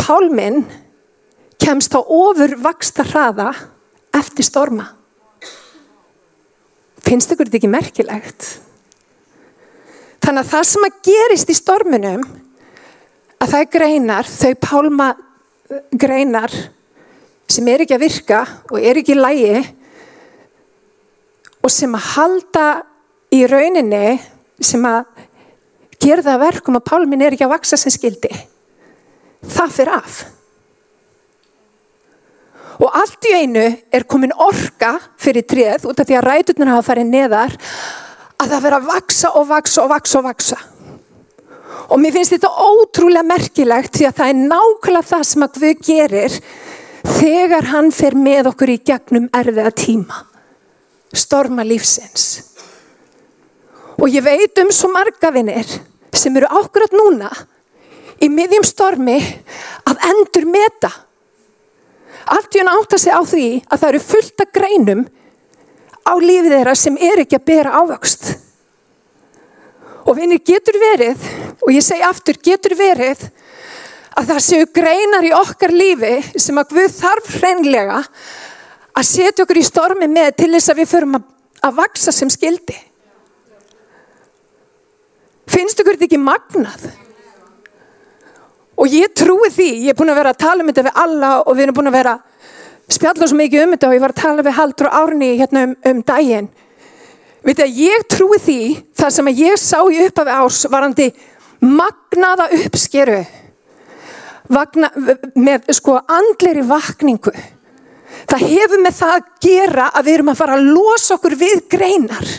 Pálminn 0.00 0.64
kemst 1.62 1.94
á 1.94 2.00
ofur 2.02 2.56
vaksta 2.64 3.06
hraða 3.06 3.52
eftir 4.14 4.46
storma. 4.46 4.88
Finnst 7.04 7.30
ykkur 7.30 7.46
þetta 7.46 7.60
ekki 7.60 7.70
merkilegt? 7.70 8.48
Þannig 10.24 10.40
að 10.40 10.50
það 10.54 10.62
sem 10.70 10.84
að 10.86 11.00
gerist 11.04 11.50
í 11.52 11.54
stormunum 11.58 12.22
að 13.44 13.50
það 13.50 13.64
greinar 13.74 14.28
þau 14.30 14.52
pálma 14.62 15.08
greinar 16.00 16.54
sem 17.50 17.66
er 17.68 17.82
ekki 17.84 17.96
að 17.98 18.04
virka 18.06 18.38
og 18.70 18.78
er 18.80 19.00
ekki 19.00 19.12
í 19.12 19.18
lægi 19.18 19.58
og 21.60 21.72
sem 21.72 21.92
að 21.98 22.08
halda 22.14 22.68
í 23.36 23.42
rauninni 23.50 24.16
sem 24.64 24.86
að 24.88 25.04
gera 26.00 26.24
það 26.24 26.42
verkum 26.46 26.78
að 26.80 26.86
pálminn 26.88 27.24
er 27.26 27.36
ekki 27.36 27.44
að 27.44 27.52
vaksa 27.58 27.78
sem 27.80 27.92
skildi 27.92 28.32
það 29.44 29.76
fyrir 29.76 29.92
af. 29.98 30.22
Og 32.80 32.88
allt 32.96 33.28
í 33.28 33.34
einu 33.44 33.66
er 33.92 34.08
komin 34.08 34.32
orka 34.40 34.96
fyrir 35.20 35.44
tréð 35.44 35.84
út 35.90 36.00
af 36.00 36.08
því 36.08 36.16
að 36.16 36.26
ræturnar 36.30 36.72
hafa 36.72 36.88
farið 36.88 37.12
neðar 37.12 37.58
að 38.44 38.54
það 38.54 38.64
vera 38.68 38.80
að 38.80 38.88
vaksa 38.92 39.32
og 39.38 39.48
vaksa 39.50 39.84
og 39.84 39.90
vaksa 39.94 40.20
og 40.20 40.26
vaksa 40.28 40.60
og 41.84 42.00
mér 42.00 42.14
finnst 42.14 42.34
þetta 42.36 42.50
ótrúlega 42.64 43.26
merkilegt 43.26 43.98
því 43.98 44.06
að 44.08 44.20
það 44.20 44.30
er 44.30 44.38
nákvæmlega 44.52 45.08
það 45.10 45.26
sem 45.30 45.46
að 45.46 45.58
Guð 45.58 45.82
gerir 45.88 46.38
þegar 47.04 47.68
hann 47.72 47.90
fer 47.92 48.16
með 48.16 48.50
okkur 48.52 48.72
í 48.72 48.78
gegnum 48.88 49.28
erfiða 49.36 49.72
tíma 49.76 50.22
storma 51.14 51.64
lífsins. 51.66 52.42
Og 54.00 54.10
ég 54.10 54.24
veit 54.24 54.58
um 54.58 54.70
svo 54.74 54.90
marga 54.90 55.30
vinnir 55.34 55.68
sem 56.14 56.34
eru 56.36 56.48
ákveðat 56.50 56.96
núna 56.96 57.30
í 58.22 58.28
miðjum 58.30 58.64
stormi 58.66 59.18
að 59.86 60.06
endur 60.10 60.48
meta 60.50 60.90
allt 62.34 62.56
í 62.56 62.62
hann 62.62 62.72
átta 62.72 62.98
sig 62.98 63.14
á 63.14 63.22
því 63.22 63.48
að 63.68 63.80
það 63.80 63.88
eru 63.90 64.02
fullt 64.08 64.42
af 64.44 64.52
greinum 64.56 65.04
á 66.04 66.12
lífið 66.20 66.52
þeirra 66.58 66.74
sem 66.78 66.96
er 67.00 67.24
ekki 67.24 67.38
að 67.40 67.46
bera 67.48 67.78
ávöxt 67.80 68.34
og 70.04 70.18
vinnir 70.18 70.42
getur 70.44 70.76
verið 70.80 71.28
og 71.64 71.70
ég 71.72 71.84
segi 71.84 72.04
aftur 72.04 72.38
getur 72.44 72.76
verið 72.76 73.24
að 74.14 74.30
það 74.30 74.42
séu 74.46 74.66
greinar 74.74 75.26
í 75.26 75.32
okkar 75.34 75.72
lífi 75.74 76.16
sem 76.38 76.58
að 76.60 76.74
Guð 76.74 76.98
þarf 76.98 77.30
hreinlega 77.40 78.02
að 78.94 79.06
setja 79.08 79.44
okkur 79.44 79.58
í 79.58 79.66
stormi 79.66 80.08
með 80.10 80.36
til 80.38 80.50
þess 80.54 80.70
að 80.70 80.82
við 80.82 80.90
förum 80.92 81.16
að, 81.18 81.24
að 81.66 81.78
vaksa 81.80 82.12
sem 82.14 82.30
skildi. 82.30 82.76
Finnst 85.50 85.80
okkur 85.80 85.98
þetta 85.98 86.06
ekki 86.08 86.20
magnað? 86.22 86.84
Og 88.78 88.90
ég 88.90 89.10
trúi 89.14 89.50
því, 89.54 89.68
ég 89.86 89.92
er 89.92 89.98
búin 89.98 90.10
að 90.10 90.20
vera 90.20 90.34
að 90.34 90.40
tala 90.44 90.62
um 90.62 90.70
þetta 90.70 90.86
við 90.86 91.02
alla 91.04 91.32
og 91.42 91.56
við 91.56 91.66
erum 91.66 91.76
búin 91.78 91.90
að 91.90 91.98
vera 91.98 92.14
spjalla 92.92 93.28
svo 93.28 93.38
mikið 93.38 93.64
um 93.64 93.74
þetta 93.74 93.88
og 93.88 93.96
ég 93.96 94.04
var 94.04 94.14
að 94.14 94.20
tala 94.20 94.44
við 94.44 94.56
Haldur 94.58 94.90
og 94.90 94.98
Árni 95.00 95.30
hérna 95.38 95.64
um, 95.68 95.76
um 95.90 96.02
daginn. 96.06 96.50
Við 97.44 97.56
þetta, 97.56 97.70
ég 97.78 98.04
trúi 98.08 98.40
því 98.40 98.60
það 98.96 99.14
sem 99.16 99.32
ég 99.36 99.60
sá 99.60 99.78
í 99.84 100.04
uppafi 100.06 100.36
ás 100.36 100.60
varandi 100.72 101.08
magnaða 101.64 102.50
uppskeru 102.60 103.22
Vagna, 104.52 104.90
með 105.40 105.70
sko 105.72 105.94
andleiri 106.04 106.66
vakningu. 106.68 107.32
Það 108.28 108.42
hefur 108.50 108.82
með 108.84 108.96
það 108.98 109.12
að 109.14 109.30
gera 109.40 109.86
að 109.88 110.04
við 110.04 110.16
erum 110.18 110.32
að 110.34 110.40
fara 110.42 110.58
að 110.58 110.66
losa 110.68 111.14
okkur 111.16 111.36
við 111.40 111.62
greinar. 111.72 112.32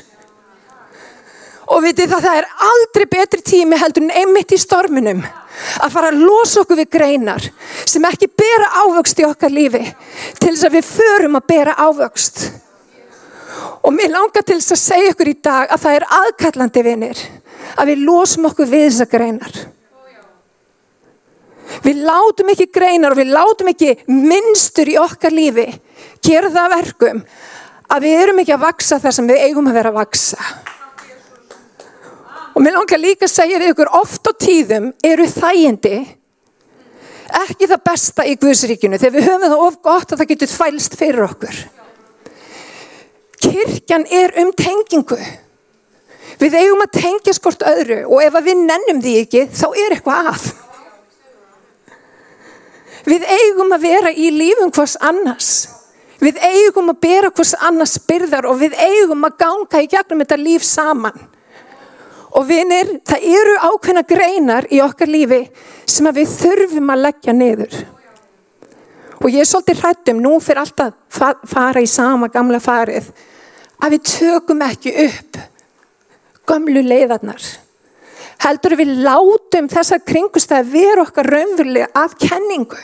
Og 1.74 1.82
vitið 1.82 2.14
það, 2.14 2.28
það 2.28 2.38
er 2.44 2.52
aldrei 2.68 3.06
betri 3.10 3.42
tími 3.42 3.80
heldur 3.82 4.06
en 4.06 4.14
einmitt 4.22 4.54
í 4.54 4.62
storminum 4.62 5.24
að 5.84 5.94
fara 5.94 6.12
að 6.12 6.22
losa 6.24 6.64
okkur 6.64 6.80
við 6.82 6.90
greinar 6.98 7.48
sem 7.86 8.06
ekki 8.10 8.30
bera 8.32 8.72
ávöxt 8.84 9.22
í 9.22 9.28
okkar 9.28 9.54
lífi 9.54 9.84
til 10.40 10.52
þess 10.52 10.68
að 10.68 10.78
við 10.78 10.90
förum 10.90 11.40
að 11.40 11.48
bera 11.52 11.78
ávöxt. 11.86 12.44
Og 13.86 13.94
mér 13.94 14.12
langar 14.16 14.44
til 14.44 14.60
þess 14.60 14.76
að 14.76 14.84
segja 14.84 15.14
okkur 15.14 15.32
í 15.32 15.38
dag 15.46 15.72
að 15.72 15.82
það 15.86 15.98
er 16.00 16.08
aðkallandi 16.20 16.86
vinir 16.86 17.24
að 17.76 17.92
við 17.92 18.06
losum 18.08 18.50
okkur 18.50 18.70
við 18.70 18.86
þessar 18.90 19.12
greinar. 19.12 19.58
Við 21.86 22.06
látum 22.06 22.52
ekki 22.54 22.70
greinar 22.74 23.14
og 23.14 23.20
við 23.20 23.34
látum 23.34 23.72
ekki 23.72 23.96
minnstur 24.10 24.90
í 24.90 25.00
okkar 25.02 25.34
lífi 25.34 25.68
gera 26.26 26.52
það 26.54 26.76
verkum 26.76 27.22
að 27.92 28.08
við 28.08 28.22
erum 28.22 28.40
ekki 28.42 28.56
að 28.56 28.64
vaksa 28.66 29.00
þar 29.02 29.16
sem 29.18 29.28
við 29.30 29.44
eigum 29.48 29.70
að 29.70 29.78
vera 29.80 29.92
að 29.94 30.00
vaksa. 30.00 30.40
Og 32.56 32.64
mér 32.64 32.78
langar 32.78 33.02
líka 33.02 33.28
að 33.28 33.34
segja 33.36 33.60
við 33.60 33.74
ykkur 33.74 33.92
oft 34.00 34.28
á 34.28 34.32
tíðum 34.40 34.94
eru 35.04 35.28
þægindi 35.28 35.98
ekki 37.36 37.68
það 37.68 37.82
besta 37.90 38.26
í 38.28 38.36
Guðsríkinu 38.40 39.00
þegar 39.02 39.16
við 39.16 39.26
höfum 39.30 39.50
það 39.50 39.64
of 39.66 39.80
gott 39.84 40.14
að 40.14 40.22
það 40.22 40.30
getur 40.32 40.52
þvælst 40.54 40.98
fyrir 41.00 41.26
okkur. 41.26 41.58
Kirkjan 43.46 44.06
er 44.08 44.36
um 44.42 44.54
tengingu. 44.56 45.18
Við 46.40 46.58
eigum 46.60 46.84
að 46.84 46.96
tengja 46.98 47.36
skort 47.36 47.64
öðru 47.68 48.02
og 48.10 48.24
ef 48.24 48.38
við 48.44 48.62
nennum 48.64 49.02
því 49.04 49.18
ekki 49.24 49.46
þá 49.56 49.68
er 49.72 49.96
eitthvað 49.98 50.32
að. 50.34 50.48
Við 53.06 53.26
eigum 53.30 53.76
að 53.76 53.86
vera 53.86 54.12
í 54.12 54.32
lífum 54.34 54.74
hvers 54.74 54.96
annars. 55.04 55.52
Við 56.24 56.40
eigum 56.42 56.90
að 56.94 57.02
bera 57.04 57.30
hvers 57.30 57.54
annars 57.68 58.00
byrðar 58.08 58.48
og 58.50 58.60
við 58.64 58.76
eigum 58.80 59.28
að 59.28 59.40
ganga 59.44 59.84
í 59.84 59.90
gegnum 59.92 60.24
þetta 60.24 60.42
líf 60.42 60.66
saman. 60.66 61.18
Og 62.36 62.44
vinir, 62.50 62.98
það 63.08 63.28
eru 63.32 63.58
ákveðna 63.70 64.04
greinar 64.08 64.68
í 64.74 64.82
okkar 64.84 65.12
lífi 65.12 65.46
sem 65.88 66.08
við 66.16 66.32
þurfum 66.34 66.92
að 66.92 67.04
leggja 67.06 67.36
niður. 67.36 67.76
Og 69.24 69.30
ég 69.32 69.42
er 69.42 69.48
svolítið 69.48 69.82
hrættum, 69.82 70.20
nú 70.22 70.36
fyrir 70.44 70.66
alltaf 70.66 70.96
fara 71.48 71.82
í 71.82 71.88
sama 71.88 72.28
gamla 72.34 72.60
farið, 72.60 73.08
að 73.80 73.96
við 73.96 74.04
tökum 74.12 74.66
ekki 74.66 74.92
upp 75.06 75.40
gamlu 76.46 76.84
leiðarnar. 76.86 77.46
Heldur 78.44 78.76
við 78.78 78.92
látum 79.06 79.72
þessar 79.72 80.04
kringustæði 80.06 80.74
vera 80.76 81.06
okkar 81.06 81.32
raunverulega 81.32 81.88
að 81.96 82.20
kenningu. 82.28 82.84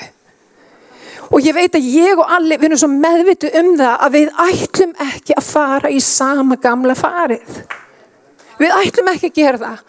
Og 1.31 1.43
ég 1.43 1.55
veit 1.55 1.75
að 1.75 1.91
ég 1.91 2.19
og 2.19 2.31
allir, 2.39 2.59
við 2.59 2.71
erum 2.71 2.81
svo 2.81 2.89
meðvitu 2.91 3.51
um 3.59 3.75
það 3.79 4.01
að 4.07 4.15
við 4.17 4.33
ætlum 4.47 4.97
ekki 5.05 5.37
að 5.37 5.47
fara 5.47 5.91
í 5.91 5.99
sama 6.03 6.57
gamla 6.59 6.95
farið. 6.97 7.61
Við 8.61 8.73
ætlum 8.77 9.09
ekki 9.09 9.29
að 9.31 9.37
gera 9.39 9.61
það. 9.61 9.79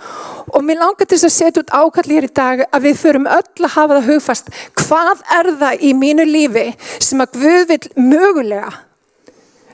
Og 0.53 0.65
mér 0.65 0.81
langar 0.81 1.09
til 1.09 1.19
að 1.19 1.35
setja 1.35 1.63
út 1.63 1.73
ákalli 1.73 2.17
hér 2.17 2.27
í 2.29 2.33
dag 2.33 2.63
að 2.69 2.87
við 2.87 3.01
förum 3.03 3.29
öll 3.29 3.67
að 3.67 3.75
hafa 3.75 3.99
það 3.99 4.09
hugfast. 4.09 4.49
Hvað 4.81 5.27
er 5.37 5.51
það 5.61 5.85
í 5.85 5.93
mínu 5.99 6.27
lífi 6.29 6.65
sem 6.97 7.21
að 7.21 7.37
Guð 7.43 7.67
vil 7.69 7.83
mögulega 8.01 8.73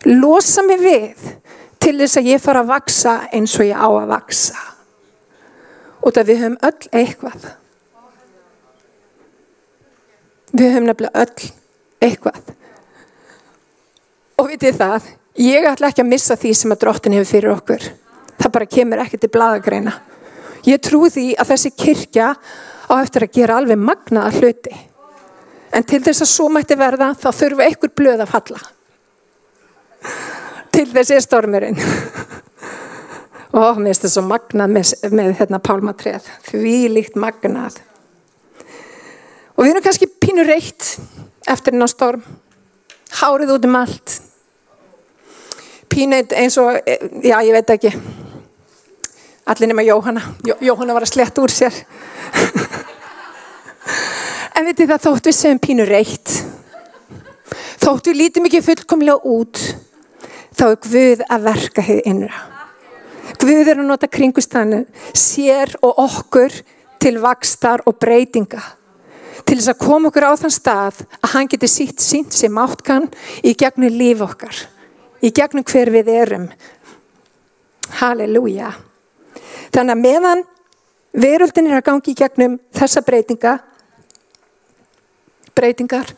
losa 0.08 0.64
mig 0.66 0.82
við 0.82 1.30
til 1.82 1.94
þess 2.00 2.18
að 2.20 2.30
ég 2.32 2.42
fara 2.42 2.64
að 2.64 2.72
vaksa 2.72 3.14
eins 3.34 3.54
og 3.58 3.68
ég 3.68 3.78
á 3.78 3.86
að 3.86 4.10
vaksa. 4.12 4.66
Og 6.02 6.14
það 6.14 6.30
við 6.30 6.42
höfum 6.42 6.58
öll 6.68 6.90
eitthvað. 7.02 7.48
Við 10.54 10.74
höfum 10.74 10.90
nefnilega 10.90 11.24
öll 11.24 11.52
eitthvað. 12.08 12.52
Og 14.38 14.52
vitið 14.52 14.78
það, 14.78 15.08
ég 15.42 15.66
ætla 15.66 15.90
ekki 15.90 16.04
að 16.04 16.12
missa 16.12 16.38
því 16.38 16.52
sem 16.54 16.74
að 16.74 16.84
drottin 16.84 17.18
hefur 17.18 17.32
fyrir 17.32 17.54
okkur. 17.56 17.88
Það 18.38 18.52
bara 18.54 18.70
kemur 18.70 19.02
ekki 19.02 19.18
til 19.20 19.32
bladagreina. 19.34 19.94
Ég 20.66 20.82
trú 20.82 21.06
því 21.10 21.32
að 21.38 21.52
þessi 21.52 21.72
kirkja 21.78 22.32
á 22.88 22.94
eftir 22.98 23.26
að 23.26 23.34
gera 23.38 23.58
alveg 23.58 23.80
magnaða 23.80 24.34
hluti. 24.38 24.74
En 25.74 25.84
til 25.84 26.00
þess 26.04 26.24
að 26.24 26.30
svo 26.32 26.48
mætti 26.52 26.76
verða 26.78 27.12
þá 27.18 27.28
þurfum 27.28 27.60
við 27.60 27.66
einhver 27.68 27.92
blöð 28.00 28.24
að 28.24 28.32
falla. 28.32 28.60
Til 30.72 30.86
þessi 30.92 31.20
stormurinn. 31.24 31.80
Og 33.58 33.80
mér 33.80 33.90
finnst 33.90 34.04
þetta 34.04 34.12
svo 34.12 34.24
magnað 34.28 34.72
með, 34.74 34.90
með 35.18 35.30
hérna 35.40 35.60
pálmatreð. 35.64 36.26
Því 36.48 36.76
líkt 36.92 37.18
magnað. 37.20 37.80
Og 39.56 39.64
við 39.64 39.72
erum 39.72 39.84
kannski 39.84 40.10
pínur 40.20 40.46
reitt 40.48 40.92
eftir 41.48 41.74
hennar 41.74 41.90
storm. 41.90 42.22
Hárið 43.18 43.56
út 43.56 43.66
um 43.66 43.78
allt. 43.80 44.18
Pínur 45.88 46.36
eins 46.36 46.58
og, 46.60 46.76
já 47.24 47.38
ég 47.40 47.56
veit 47.56 47.76
ekki. 47.78 47.94
Allir 49.48 49.70
nema 49.70 49.82
Jóhanna. 49.86 50.22
Jó, 50.44 50.54
Jóhanna 50.60 50.96
var 50.96 51.06
að 51.06 51.12
sletta 51.14 51.40
úr 51.40 51.52
sér. 51.52 51.72
en 54.56 54.68
veitir 54.68 54.90
það 54.90 55.04
þótt 55.06 55.30
við 55.30 55.36
segjum 55.38 55.60
pínur 55.64 55.88
reitt. 55.88 56.34
Þótt 57.80 58.10
við 58.10 58.18
lítum 58.20 58.48
ekki 58.48 58.60
fullkomlega 58.66 59.18
út. 59.24 59.62
Þá 60.58 60.64
er 60.68 60.80
Guð 60.84 61.22
að 61.28 61.46
verka 61.48 61.84
hér 61.86 62.02
innra. 62.10 62.42
Guð 63.38 63.70
er 63.72 63.78
að 63.78 63.88
nota 63.88 64.10
kringustanu 64.10 64.82
sér 65.16 65.72
og 65.80 66.02
okkur 66.04 66.52
til 66.98 67.16
vakstar 67.22 67.84
og 67.86 67.96
breytinga 68.02 68.60
til 69.46 69.56
þess 69.56 69.70
að 69.72 69.80
koma 69.80 70.10
okkur 70.10 70.26
á 70.28 70.32
þann 70.40 70.52
stað 70.52 70.98
að 71.22 71.30
hann 71.32 71.48
geti 71.48 71.70
sítt 71.70 72.02
sínt 72.04 72.34
sem 72.36 72.58
átkan 72.60 73.06
í 73.46 73.54
gegnum 73.56 73.94
líf 73.94 74.24
okkar 74.26 74.58
í 75.24 75.30
gegnum 75.34 75.64
hver 75.68 75.92
við 75.94 76.10
erum 76.12 76.48
Halleluja 78.00 78.74
þannig 79.78 79.96
að 79.96 80.04
meðan 80.04 80.44
veröldin 81.18 81.70
er 81.70 81.78
að 81.80 81.86
gangi 81.88 82.12
í 82.12 82.18
gegnum 82.18 82.56
þessa 82.76 83.04
breytinga 83.06 83.58
breytingar 85.56 86.12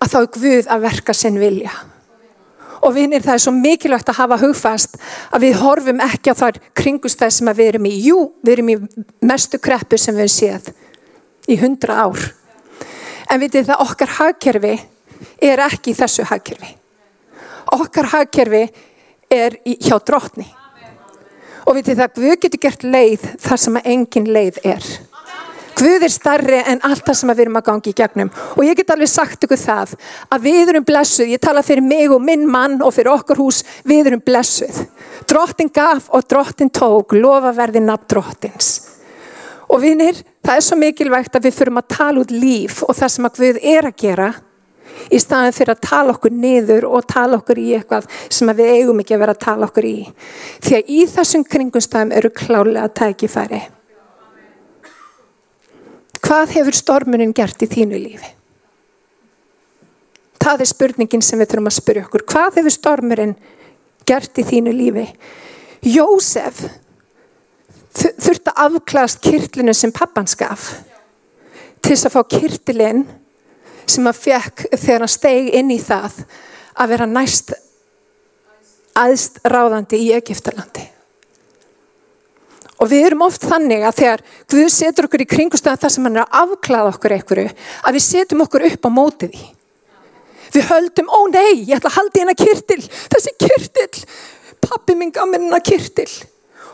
að 0.00 0.12
þá 0.12 0.18
er 0.20 0.28
Guð 0.36 0.70
að 0.70 0.84
verka 0.86 1.16
sinn 1.16 1.40
vilja 1.40 1.72
og 2.80 2.94
vinir 2.96 3.24
það 3.24 3.36
er 3.36 3.44
svo 3.44 3.52
mikilvægt 3.52 4.08
að 4.08 4.20
hafa 4.22 4.40
hugfast 4.40 5.00
að 5.28 5.48
við 5.48 5.58
horfum 5.60 6.04
ekki 6.04 6.32
á 6.32 6.40
þar 6.46 6.60
kringustæð 6.78 7.34
sem 7.36 7.50
við 7.52 7.72
erum 7.74 7.88
í 7.90 7.96
jú, 8.06 8.20
við 8.40 8.52
erum 8.54 8.70
í 8.72 8.76
mestu 9.26 9.60
kreppu 9.60 9.98
sem 10.00 10.16
við 10.16 10.30
séð 10.32 10.70
í 11.50 11.58
hundra 11.60 12.04
ár 12.06 12.30
En 13.30 13.38
vitið 13.38 13.68
það 13.68 13.82
okkar 13.84 14.14
hagkerfi 14.16 14.76
er 15.46 15.62
ekki 15.62 15.94
þessu 15.94 16.24
hagkerfi. 16.26 16.72
Okkar 17.76 18.08
hagkerfi 18.10 18.64
er 19.30 19.60
hjá 19.78 19.98
drottni. 20.02 20.48
Og 21.70 21.76
vitið 21.78 22.00
það, 22.00 22.16
Guð 22.18 22.36
getur 22.42 22.60
gert 22.64 22.82
leið 22.82 23.24
þar 23.38 23.60
sem 23.62 23.78
að 23.78 23.84
engin 23.92 24.24
leið 24.34 24.56
er. 24.66 24.86
Guð 25.78 26.02
er 26.02 26.12
starri 26.12 26.58
en 26.66 26.82
allt 26.84 27.04
það 27.06 27.16
sem 27.20 27.30
við 27.30 27.42
erum 27.44 27.58
að 27.60 27.66
gangi 27.68 27.92
í 27.92 27.96
gegnum. 27.96 28.32
Og 28.58 28.64
ég 28.66 28.74
get 28.80 28.90
alveg 28.90 29.08
sagt 29.12 29.46
ykkur 29.46 29.60
það 29.60 29.94
að 30.34 30.48
við 30.48 30.72
erum 30.72 30.88
blessuð, 30.88 31.30
ég 31.30 31.40
tala 31.40 31.62
fyrir 31.64 31.86
mig 31.86 32.10
og 32.10 32.20
minn 32.26 32.42
mann 32.50 32.80
og 32.82 32.90
fyrir 32.96 33.14
okkur 33.14 33.38
hús, 33.38 33.62
við 33.86 34.10
erum 34.10 34.24
blessuð. 34.26 34.82
Drottin 35.30 35.70
gaf 35.70 36.10
og 36.10 36.26
drottin 36.26 36.74
tók, 36.74 37.14
lofa 37.14 37.54
verði 37.54 37.84
nafn 37.86 38.10
drottins. 38.10 38.74
Og 39.70 39.78
vinir, 39.84 40.18
það 40.42 40.58
er 40.58 40.66
svo 40.66 40.82
mikilvægt 40.82 41.38
að 41.38 41.46
við 41.46 41.58
fyrum 41.62 41.78
að 41.78 41.90
tala 41.94 42.24
út 42.24 42.34
líf 42.34 42.82
og 42.82 42.96
það 42.98 43.14
sem 43.14 43.30
að 43.30 43.38
Guð 43.38 43.64
er 43.76 43.92
að 43.92 44.00
gera 44.02 44.32
í 45.08 45.20
staðin 45.22 45.54
fyrir 45.56 45.74
að 45.74 45.84
tala 45.86 46.14
okkur 46.14 46.34
niður 46.34 46.86
og 46.90 47.06
tala 47.08 47.38
okkur 47.40 47.60
í 47.60 47.68
eitthvað 47.78 48.08
sem 48.28 48.50
við 48.56 48.72
eigum 48.76 49.02
ekki 49.02 49.16
að 49.16 49.22
vera 49.24 49.36
að 49.36 49.44
tala 49.44 49.68
okkur 49.70 49.88
í. 49.88 49.94
Því 50.64 50.76
að 50.78 50.90
í 50.96 51.04
þessum 51.14 51.46
kringumstæðum 51.46 52.12
eru 52.18 52.32
klálega 52.36 52.88
tækifæri. 53.00 53.62
Hvað 56.20 56.52
hefur 56.58 56.76
stormunin 56.76 57.32
gert 57.34 57.62
í 57.64 57.70
þínu 57.70 57.98
lífi? 58.00 58.34
Það 60.40 60.62
er 60.64 60.70
spurningin 60.70 61.24
sem 61.24 61.40
við 61.40 61.50
þurfum 61.52 61.70
að 61.70 61.76
spyrja 61.76 62.04
okkur. 62.06 62.26
Hvað 62.28 62.60
hefur 62.60 62.74
stormurinn 62.74 63.34
gert 64.08 64.38
í 64.40 64.44
þínu 64.46 64.72
lífi? 64.76 65.08
Jósef 65.84 66.62
þurfti 67.90 68.52
að 68.52 68.76
afklast 68.78 69.20
kyrtlinu 69.24 69.74
sem 69.74 69.92
pappan 69.92 70.28
skaf 70.30 70.70
til 71.80 71.94
þess 71.94 72.06
að 72.08 72.14
fá 72.14 72.20
kyrtilinn 72.36 73.02
sem 73.86 74.06
að 74.06 74.22
fekk 74.24 74.64
þegar 74.76 75.04
hann 75.04 75.12
steg 75.12 75.50
inn 75.60 75.72
í 75.72 75.80
það 75.82 76.22
að 76.80 76.94
vera 76.94 77.08
næst 77.10 77.52
aðst 79.00 79.38
ráðandi 79.46 80.00
í 80.00 80.10
Egiptalandi. 80.16 80.86
Og 82.80 82.88
við 82.88 83.10
erum 83.10 83.26
oft 83.26 83.44
þannig 83.44 83.84
að 83.84 83.96
þegar 83.98 84.22
Guð 84.50 84.68
setur 84.72 85.06
okkur 85.06 85.24
í 85.24 85.28
kringustöðan 85.28 85.80
þar 85.82 85.92
sem 85.94 86.06
hann 86.08 86.16
er 86.16 86.24
að 86.24 86.36
afklaða 86.40 86.92
okkur 86.94 87.14
einhverju, 87.16 87.50
að 87.84 87.96
við 87.96 88.04
setjum 88.06 88.44
okkur 88.46 88.66
upp 88.70 88.88
á 88.88 88.90
mótið 88.96 89.36
í. 89.36 89.46
Við 90.50 90.66
höldum, 90.66 91.10
ó 91.12 91.20
nei, 91.30 91.66
ég 91.68 91.76
ætla 91.76 91.92
að 91.92 91.98
halda 92.00 92.22
hérna 92.22 92.36
kyrtil, 92.38 92.80
þessi 93.12 93.34
kyrtil, 93.38 94.04
pappi 94.64 94.96
minn 94.98 95.12
gaf 95.14 95.28
mér 95.28 95.44
hérna 95.44 95.60
kyrtil 95.62 96.08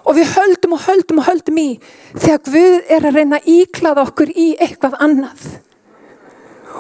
og 0.07 0.15
við 0.15 0.31
höldum 0.37 0.77
og 0.77 0.85
höldum 0.87 1.21
og 1.21 1.27
höldum 1.27 1.57
í 1.59 1.69
þegar 2.15 2.43
Guð 2.47 2.93
er 2.95 3.09
að 3.09 3.19
reyna 3.19 3.41
að 3.41 3.49
íklaða 3.57 4.05
okkur 4.07 4.31
í 4.31 4.53
eitthvað 4.63 4.95
annað. 5.03 5.47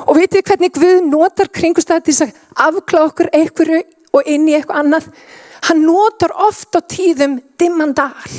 Og 0.05 0.19
veitir 0.19 0.45
hvernig 0.45 0.75
Guð 0.77 1.01
notar 1.09 1.49
kringustæði 1.53 2.11
til 2.11 2.27
að 2.27 2.35
afklaða 2.67 3.11
okkur 3.11 3.33
einhverju 3.33 3.81
og 4.17 4.29
inn 4.29 4.45
í 4.51 4.57
eitthvað 4.59 4.83
annað? 4.83 5.09
Hann 5.67 5.83
notar 5.87 6.35
oft 6.47 6.77
á 6.77 6.81
tíðum 6.85 7.41
dimmandal. 7.59 8.37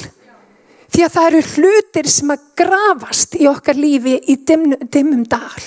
Því 0.88 1.04
að 1.04 1.14
það 1.18 1.28
eru 1.28 1.42
hlutir 1.56 2.08
sem 2.12 2.32
að 2.32 2.46
grafast 2.62 3.36
í 3.36 3.50
okkar 3.50 3.78
lífi 3.78 4.16
í 4.32 4.38
dimmum 4.46 5.26
dal. 5.28 5.66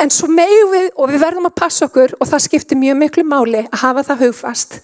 En 0.00 0.12
svo 0.14 0.30
megum 0.32 0.70
við, 0.72 0.86
og 0.96 1.10
við 1.10 1.20
verðum 1.24 1.48
að 1.50 1.58
passa 1.58 1.88
okkur, 1.88 2.14
og 2.20 2.28
það 2.30 2.44
skiptir 2.46 2.78
mjög 2.80 3.00
miklu 3.02 3.24
máli 3.26 3.64
að 3.66 3.80
hafa 3.82 4.04
það 4.08 4.22
hugfast, 4.24 4.78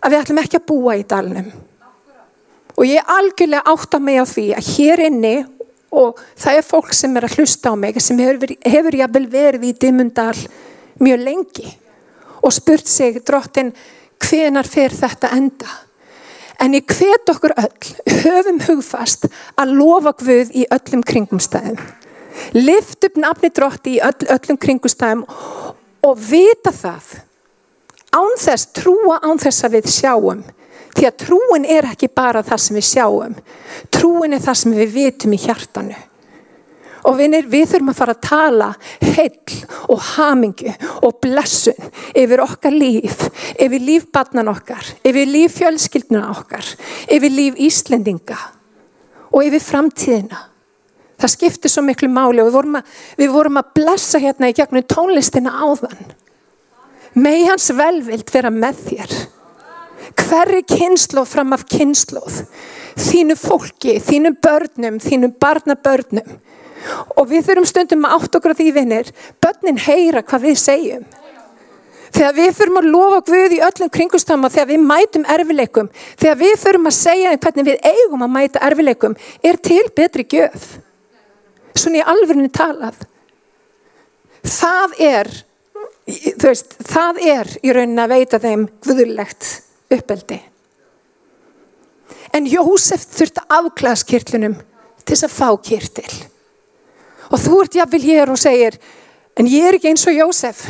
að 0.00 0.14
við 0.14 0.20
ætlum 0.22 0.40
ekki 0.40 0.60
að 0.60 0.68
búa 0.70 0.94
í 0.96 1.02
dalnum. 1.08 1.50
Og 2.78 2.86
ég 2.88 3.10
algjörlega 3.12 3.74
átta 3.74 4.00
mig 4.00 4.22
á 4.22 4.24
því 4.24 4.46
að 4.56 4.70
hér 4.72 5.02
inni, 5.08 5.34
og 5.92 6.18
það 6.40 6.58
er 6.58 6.66
fólk 6.66 6.92
sem 6.96 7.16
er 7.16 7.26
að 7.28 7.38
hlusta 7.38 7.72
á 7.72 7.74
mig, 7.76 8.00
sem 8.00 8.18
hefur, 8.18 8.54
hefur 8.64 8.96
jáfnvel 8.96 9.26
verið 9.32 9.68
í 9.68 9.72
dimmundal 9.76 10.36
mjög 11.02 11.24
lengi 11.26 11.72
og 12.42 12.54
spurt 12.54 12.88
sig 12.88 13.20
drottin 13.26 13.72
hvenar 14.22 14.68
fer 14.68 14.94
þetta 14.94 15.30
enda. 15.36 15.68
En 16.62 16.74
ég 16.76 16.86
hvet 16.86 17.30
okkur 17.30 17.54
öll, 17.58 17.90
höfum 18.22 18.60
hugfast 18.68 19.26
að 19.58 19.74
lofa 19.78 20.14
Guð 20.20 20.52
í 20.54 20.64
öllum 20.70 21.02
kringumstæðum. 21.06 21.78
Lift 22.56 23.04
upp 23.04 23.18
nafni 23.20 23.50
drotti 23.52 23.96
í 23.98 24.02
öll, 24.02 24.28
öllum 24.32 24.58
kringumstæðum 24.62 25.26
og 26.06 26.22
vita 26.30 26.72
það. 26.74 27.18
Án 28.12 28.36
þess, 28.40 28.68
trúa 28.76 29.18
án 29.24 29.40
þess 29.42 29.66
að 29.66 29.78
við 29.78 29.90
sjáum 29.92 30.42
Því 30.92 31.08
að 31.08 31.18
trúin 31.24 31.64
er 31.64 31.88
ekki 31.88 32.10
bara 32.12 32.42
það 32.44 32.62
sem 32.64 32.78
við 32.78 32.88
sjáum. 32.90 33.36
Trúin 33.92 34.36
er 34.36 34.42
það 34.44 34.58
sem 34.60 34.74
við 34.76 34.96
vitum 34.96 35.36
í 35.36 35.40
hjartanu. 35.40 36.00
Og 37.08 37.16
vinir, 37.18 37.48
við 37.50 37.64
þurfum 37.72 37.90
að 37.90 37.98
fara 37.98 38.14
að 38.14 38.26
tala 38.28 38.68
heill 39.02 39.56
og 39.90 40.04
hamingu 40.12 40.70
og 41.02 41.16
blessun 41.24 41.88
yfir 42.14 42.44
okkar 42.44 42.76
líf, 42.76 43.24
yfir 43.58 43.82
lífbarnan 43.82 44.52
okkar, 44.52 44.86
yfir 45.02 45.26
líf 45.26 45.56
fjölskylduna 45.58 46.28
okkar, 46.30 46.68
yfir 47.10 47.34
líf 47.34 47.58
Íslendinga 47.58 48.38
og 49.32 49.42
yfir 49.48 49.64
framtíðina. 49.66 50.46
Það 51.18 51.34
skiptir 51.34 51.74
svo 51.74 51.82
miklu 51.86 52.10
máli 52.10 52.42
og 52.42 52.52
við 52.52 52.56
vorum 52.60 52.78
að, 52.78 52.94
við 53.18 53.34
vorum 53.34 53.58
að 53.58 53.74
blessa 53.78 54.22
hérna 54.22 54.50
í 54.50 54.56
gegnum 54.58 54.86
tónlistina 54.86 55.58
áðan. 55.58 56.14
Mei 57.18 57.44
hans 57.48 57.66
velvild 57.74 58.30
vera 58.30 58.50
með 58.54 58.78
þér 58.86 59.20
hverri 60.18 60.62
kynnslóð 60.68 61.28
fram 61.30 61.54
af 61.56 61.66
kynnslóð 61.70 62.42
þínu 62.98 63.36
fólki, 63.38 63.96
þínu 64.02 64.34
börnum 64.42 65.00
þínu 65.02 65.32
barnabörnum. 65.40 66.38
Og 67.16 67.28
við 67.30 67.46
þurfum 67.46 67.68
stundum 67.68 68.06
að 68.08 68.16
átt 68.16 68.38
okkur 68.38 68.54
á 68.54 68.58
því 68.58 68.70
vinnir 68.74 69.10
börnin 69.42 69.78
heyra 69.78 70.22
hvað 70.26 70.48
við 70.48 70.56
segjum. 70.60 71.04
Þegar 72.12 72.34
við 72.36 72.50
þurfum 72.58 72.80
að 72.80 72.88
lofa 72.92 73.20
Guð 73.28 73.54
í 73.56 73.60
öllum 73.64 73.92
kringustama 73.92 74.50
þegar 74.52 74.68
við 74.72 74.82
mætum 74.84 75.28
erfileikum 75.32 75.88
þegar 76.20 76.40
við 76.42 76.56
þurfum 76.64 76.90
að 76.90 76.98
segja 76.98 77.36
hvernig 77.38 77.68
við 77.70 77.86
eigum 77.88 78.26
að 78.26 78.34
mæta 78.34 78.64
erfileikum 78.68 79.16
er 79.40 79.60
til 79.62 79.84
betri 79.96 80.26
gjöf. 80.28 80.66
Svona 81.72 82.02
í 82.02 82.06
alverðinu 82.12 82.52
talað. 82.52 82.98
Það 84.42 84.98
er 85.06 85.32
veist, 86.42 86.76
það 86.84 87.20
er 87.24 87.52
í 87.62 87.72
rauninni 87.72 88.02
að 88.02 88.16
veita 88.16 88.42
þeim 88.42 88.66
guðurlegt 88.84 89.52
uppeldi. 89.96 90.38
En 92.32 92.46
Jósef 92.48 93.04
þurfti 93.12 93.44
afklaðs 93.52 94.04
kirtlunum 94.08 94.54
til 95.02 95.14
þess 95.14 95.26
að 95.26 95.34
fá 95.36 95.48
kirtil. 95.64 96.12
Og 97.32 97.40
þú 97.40 97.58
ert 97.62 97.76
jáfnvel 97.76 98.02
hér 98.04 98.32
og 98.32 98.40
segir, 98.40 98.78
en 99.36 99.48
ég 99.48 99.68
er 99.68 99.78
ekki 99.78 99.92
eins 99.92 100.06
og 100.08 100.16
Jósef. 100.16 100.64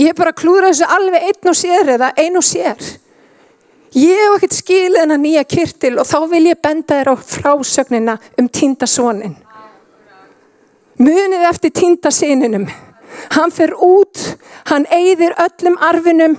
Ég 0.00 0.10
er 0.10 0.18
bara 0.18 0.32
að 0.34 0.40
klúra 0.42 0.70
þessu 0.72 0.88
alveg 0.90 1.26
einn 1.28 1.50
og 1.50 1.58
sér 1.58 1.90
eða 1.94 2.12
einn 2.18 2.38
og 2.40 2.46
sér. 2.46 2.78
Ég 3.94 4.18
hef 4.18 4.36
ekkert 4.38 4.56
skil 4.56 4.96
en 4.98 5.14
að 5.14 5.22
nýja 5.22 5.44
kirtil 5.46 6.00
og 6.02 6.08
þá 6.08 6.16
vil 6.32 6.48
ég 6.48 6.62
benda 6.62 6.96
þér 6.98 7.12
á 7.12 7.16
frásögnina 7.22 8.16
um 8.40 8.48
tíndasonin. 8.50 9.36
Munið 10.98 11.44
eftir 11.46 11.70
tíndasinninum. 11.74 12.66
Hann 13.36 13.54
fer 13.54 13.70
út, 13.78 14.18
hann 14.66 14.88
eigðir 14.90 15.36
öllum 15.38 15.78
arfinum 15.78 16.34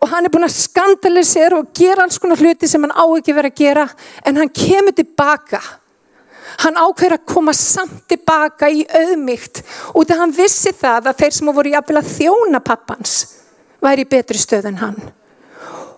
og 0.00 0.10
hann 0.10 0.26
er 0.26 0.32
búin 0.32 0.46
að 0.46 0.56
skandalisera 0.56 1.58
og 1.60 1.72
gera 1.76 2.04
alls 2.04 2.20
konar 2.20 2.40
hluti 2.40 2.68
sem 2.68 2.82
hann 2.84 2.94
á 2.94 3.04
ekki 3.06 3.34
verið 3.36 3.52
að 3.54 3.60
gera 3.62 3.84
en 4.24 4.40
hann 4.40 4.52
kemur 4.52 4.96
tilbaka. 4.96 5.60
Hann 6.62 6.78
ákveður 6.78 7.16
að 7.16 7.28
koma 7.28 7.52
samt 7.56 8.06
tilbaka 8.08 8.68
í 8.72 8.84
auðmygt 8.86 9.62
út 9.98 10.10
af 10.12 10.20
hann 10.22 10.34
vissi 10.36 10.72
það 10.76 11.10
að 11.10 11.22
þeir 11.22 11.36
sem 11.36 11.54
voru 11.58 11.72
jafnvel 11.72 12.00
að 12.00 12.12
þjóna 12.14 12.60
pappans 12.64 13.14
væri 13.84 14.04
í 14.06 14.10
betri 14.10 14.40
stöð 14.40 14.70
en 14.70 14.82
hann. 14.82 15.00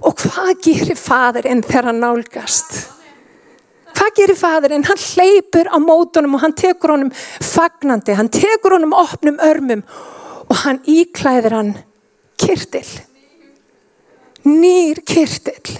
Og 0.07 0.15
hvað 0.23 0.55
gerir 0.63 0.99
fadurinn 0.99 1.65
þegar 1.67 1.91
hann 1.91 2.01
nálgast? 2.03 2.79
Hvað 3.99 4.15
gerir 4.15 4.39
fadurinn 4.39 4.87
hann 4.87 5.03
hleypur 5.03 5.71
á 5.75 5.79
mótunum 5.83 6.39
og 6.39 6.45
hann 6.45 6.55
tekur 6.55 6.95
honum 6.95 7.11
fagnandi, 7.43 8.15
hann 8.15 8.31
tekur 8.31 8.77
honum 8.77 8.95
opnum 8.95 9.41
örmum 9.43 9.83
og 10.49 10.57
hann 10.63 10.79
íklæðir 10.87 11.57
hann 11.57 11.73
kyrtil 12.39 12.87
nýr 14.49 15.03
kyrtill. 15.07 15.79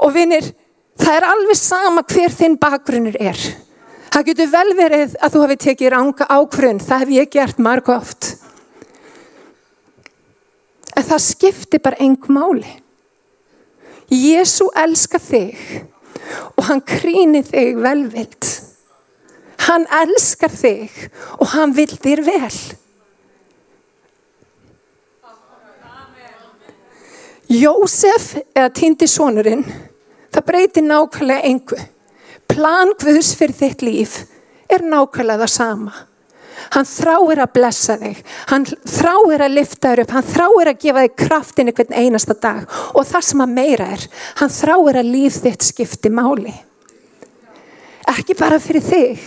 Og 0.00 0.14
vinir, 0.14 0.46
það 1.00 1.18
er 1.18 1.28
alveg 1.30 1.58
sama 1.58 2.04
hver 2.08 2.34
þinn 2.34 2.58
bakgrunnur 2.60 3.18
er. 3.20 3.40
Það 4.10 4.26
getur 4.26 4.50
vel 4.50 4.70
verið 4.74 5.16
að 5.22 5.34
þú 5.34 5.42
hafi 5.44 5.56
tekið 5.64 5.92
ranga 5.94 6.26
ákvörðun, 6.26 6.82
það 6.82 7.02
hef 7.04 7.12
ég 7.14 7.30
gert 7.30 7.60
marg 7.62 7.90
oft. 7.94 8.32
En 10.98 11.06
það 11.06 11.22
skiptir 11.28 11.82
bara 11.84 12.00
engum 12.02 12.34
máli. 12.36 12.72
Jésu 14.10 14.66
elskar 14.74 15.22
þig 15.22 15.60
og 16.58 16.66
hann 16.66 16.82
krýnir 16.82 17.46
þig 17.46 17.78
velvild. 17.78 18.50
Hann 19.68 19.86
elskar 20.00 20.50
þig 20.50 20.96
og 21.38 21.52
hann 21.54 21.76
vil 21.76 21.90
þér 21.92 22.24
vel. 22.26 22.54
Jósef 27.50 28.36
eða 28.54 28.68
týndi 28.70 29.08
sonurinn, 29.10 29.64
það 30.30 30.44
breytir 30.46 30.84
nákvæmlega 30.86 31.48
engu. 31.48 31.78
Plan 32.46 32.92
Guðs 33.00 33.32
fyrir 33.38 33.56
þitt 33.58 33.82
líf 33.82 34.12
er 34.70 34.84
nákvæmlega 34.86 35.42
það 35.42 35.52
sama. 35.56 35.94
Hann 36.70 36.86
þráir 36.86 37.40
að 37.42 37.52
blessa 37.56 37.96
þig. 37.98 38.20
Hann 38.52 38.66
þráir 38.68 39.42
að 39.42 39.56
lifta 39.56 39.90
þér 39.90 40.02
upp. 40.04 40.14
Hann 40.14 40.28
þráir 40.28 40.70
að 40.70 40.78
gefa 40.84 41.02
þig 41.06 41.16
kraftinni 41.24 41.74
hvern 41.74 41.96
einasta 41.98 42.36
dag. 42.38 42.76
Og 42.94 43.08
það 43.08 43.26
sem 43.30 43.42
að 43.42 43.56
meira 43.56 43.88
er, 43.96 44.06
hann 44.38 44.54
þráir 44.54 45.00
að 45.00 45.10
líf 45.16 45.40
þitt 45.42 45.66
skipti 45.72 46.14
máli. 46.14 46.54
Ekki 48.14 48.38
bara 48.38 48.60
fyrir 48.62 48.86
þig, 48.86 49.26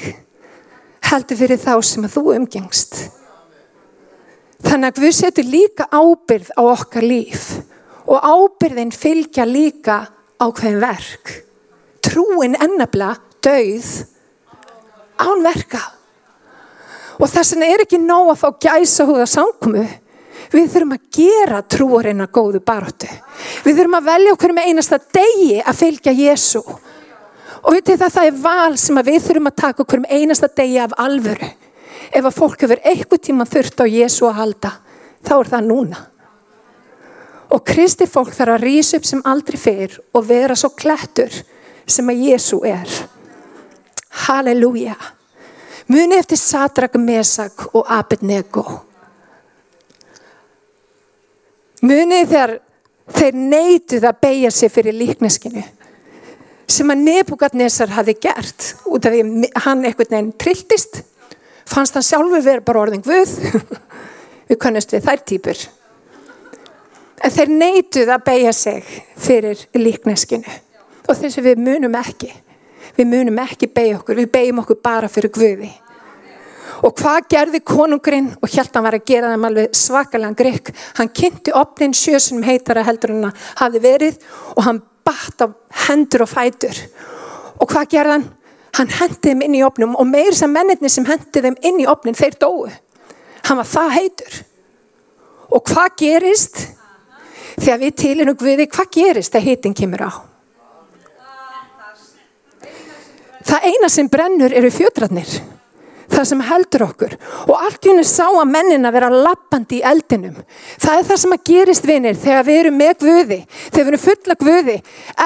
heldur 1.10 1.42
fyrir 1.44 1.60
þá 1.60 1.76
sem 1.84 2.08
að 2.08 2.16
þú 2.16 2.26
umgengst. 2.38 2.98
Þannig 4.64 4.94
að 4.94 5.04
við 5.04 5.16
setjum 5.20 5.54
líka 5.58 5.92
ábyrð 5.92 6.56
á 6.56 6.62
okkar 6.64 7.04
líf 7.04 7.48
og 8.08 8.20
ábyrðin 8.20 8.92
fylgja 8.96 9.46
líka 9.48 9.98
á 10.40 10.46
hvern 10.52 10.80
verk. 10.84 11.34
Trúin 12.04 12.58
ennabla 12.60 13.16
döið 13.44 13.92
án 15.24 15.44
verka. 15.46 15.82
Og 17.22 17.30
þess 17.30 17.54
vegna 17.54 17.70
er 17.72 17.84
ekki 17.86 18.00
nóg 18.02 18.34
að 18.34 18.42
fá 18.42 18.50
gæsa 18.66 19.06
húða 19.08 19.28
samkomu. 19.30 19.84
Við 20.54 20.70
þurfum 20.74 20.96
að 20.96 21.06
gera 21.16 21.62
trúarinn 21.66 22.24
að 22.26 22.34
góðu 22.36 22.62
baróttu. 22.66 23.10
Við 23.64 23.78
þurfum 23.80 24.00
að 24.00 24.10
velja 24.10 24.34
okkur 24.36 24.54
með 24.54 24.70
einasta 24.70 25.00
degi 25.16 25.62
að 25.62 25.80
fylgja 25.80 26.14
Jésu. 26.18 26.62
Og 27.64 27.70
við 27.72 27.86
tegum 27.88 28.02
það 28.04 28.16
það 28.18 28.30
er 28.30 28.40
val 28.44 28.78
sem 28.82 29.04
við 29.08 29.20
þurfum 29.28 29.50
að 29.50 29.60
taka 29.62 29.86
okkur 29.86 30.04
með 30.04 30.16
einasta 30.18 30.50
degi 30.58 30.80
af 30.84 30.98
alvöru. 31.00 31.52
Ef 32.14 32.26
að 32.28 32.36
fólk 32.36 32.66
hefur 32.66 32.82
eitthvað 32.84 33.24
tíma 33.24 33.48
þurft 33.50 33.82
á 33.82 33.86
Jésu 33.88 34.28
að 34.28 34.40
halda, 34.42 34.74
þá 35.24 35.34
er 35.38 35.52
það 35.54 35.70
núna. 35.70 36.02
Og 37.54 37.62
kristi 37.66 38.08
fólk 38.10 38.34
þarf 38.34 38.58
að 38.58 38.64
rýsa 38.66 38.98
upp 38.98 39.06
sem 39.06 39.22
aldrei 39.30 39.60
fyrr 39.62 40.00
og 40.14 40.26
vera 40.26 40.56
svo 40.58 40.72
klættur 40.74 41.34
sem 41.86 42.10
að 42.10 42.24
Jésu 42.30 42.64
er. 42.66 42.90
Halleluja. 44.26 44.96
Muni 45.92 46.18
eftir 46.18 46.40
Sadrak, 46.40 46.96
Mesak 46.98 47.68
og 47.76 47.86
Abednego. 47.92 48.64
Muni 51.84 52.24
þegar 52.24 52.58
þeir 53.12 53.38
neytuð 53.38 54.06
að 54.08 54.20
beigja 54.24 54.52
sig 54.56 54.72
fyrir 54.72 54.96
líkneskinu 54.96 55.64
sem 56.74 56.90
að 56.90 57.02
Nebukadnesar 57.04 57.92
hafi 57.92 58.16
gert 58.24 58.70
út 58.88 59.06
af 59.06 59.14
því 59.14 59.50
hann 59.66 59.84
eitthvað 59.84 60.14
nefn 60.16 60.30
trilltist 60.40 61.02
fannst 61.70 61.98
hann 61.98 62.06
sjálfur 62.08 62.46
verið 62.46 62.66
bara 62.66 62.86
orðin 62.86 63.04
guð 63.04 63.34
við 64.50 64.60
kannast 64.64 64.96
við 64.96 65.04
þær 65.10 65.26
týpur 65.28 65.66
en 67.24 67.32
þeir 67.32 67.52
neytuð 67.52 68.14
að 68.14 68.26
beigja 68.28 68.54
sig 68.54 68.96
fyrir 69.18 69.68
líkneskinu 69.78 70.60
og 71.04 71.16
þess 71.18 71.40
að 71.40 71.52
við 71.52 71.62
munum 71.64 71.96
ekki 72.00 72.32
við 72.98 73.10
munum 73.10 73.40
ekki 73.44 73.70
beigja 73.74 73.98
okkur, 74.00 74.22
við 74.22 74.30
beigjum 74.34 74.62
okkur 74.64 74.80
bara 74.84 75.10
fyrir 75.12 75.34
Guði. 75.34 75.72
Og 76.84 76.96
hvað 77.00 77.28
gerði 77.32 77.62
konungurinn 77.64 78.30
og 78.44 78.52
hjælt 78.52 78.76
hann 78.76 78.86
var 78.86 78.98
að 78.98 79.06
gera 79.08 79.32
þeim 79.32 79.48
alveg 79.48 79.76
svakalega 79.78 80.38
grikk. 80.40 80.72
Hann 80.98 81.12
kynnti 81.16 81.54
opnin 81.56 81.96
sjösunum 81.96 82.44
heitara 82.48 82.84
heldur 82.84 83.14
hann 83.14 83.44
hafi 83.62 83.82
verið 83.84 84.20
og 84.56 84.66
hann 84.68 84.82
batt 85.06 85.46
á 85.46 85.48
hendur 85.88 86.26
og 86.26 86.32
fætur. 86.32 86.80
Og 87.62 87.70
hvað 87.72 87.92
gerði 87.96 88.18
hann? 88.18 88.30
Hann 88.74 88.90
hendi 88.90 89.30
þeim 89.30 89.44
inn 89.46 89.58
í 89.60 89.64
opnum 89.64 89.94
og 90.02 90.08
meir 90.10 90.36
sem 90.36 90.52
mennirni 90.52 90.90
sem 90.90 91.06
hendi 91.08 91.44
þeim 91.46 91.60
inn 91.62 91.84
í 91.84 91.88
opnin 91.90 92.18
þeir 92.18 92.40
dói. 92.42 92.74
Hann 93.48 93.60
var 93.60 93.70
það 93.70 93.96
heitur. 94.00 94.40
Og 95.54 95.64
hvað 95.70 96.00
gerist? 96.02 96.64
Þegar 97.58 97.82
við 97.82 97.98
tilinu 98.02 98.36
Guði, 98.38 98.68
hvað 98.70 98.94
gerist 98.98 99.34
þegar 99.34 99.50
heitin 99.50 99.76
kemur 99.78 100.06
á? 100.10 100.12
Það 103.44 103.66
eina 103.70 103.90
sem 103.92 104.08
brennur 104.10 104.56
eru 104.56 104.72
fjötratnir. 104.72 105.30
Það 106.14 106.26
sem 106.30 106.42
heldur 106.46 106.84
okkur. 106.86 107.14
Og 107.50 107.54
allt 107.58 107.86
í 107.86 107.90
henni 107.90 108.04
sá 108.08 108.26
að 108.28 108.50
mennina 108.52 108.92
vera 108.94 109.10
lappandi 109.12 109.80
í 109.80 109.86
eldinum. 109.88 110.36
Það 110.82 111.00
er 111.00 111.08
það 111.10 111.22
sem 111.24 111.36
að 111.36 111.46
gerist 111.50 111.88
vinir 111.88 112.20
þegar 112.20 112.46
við 112.48 112.60
erum 112.62 112.78
með 112.80 112.94
guði. 113.02 113.40
Þegar 113.70 113.80
við 113.80 113.92
erum 113.94 114.04
fulla 114.04 114.38
guði. 114.44 114.76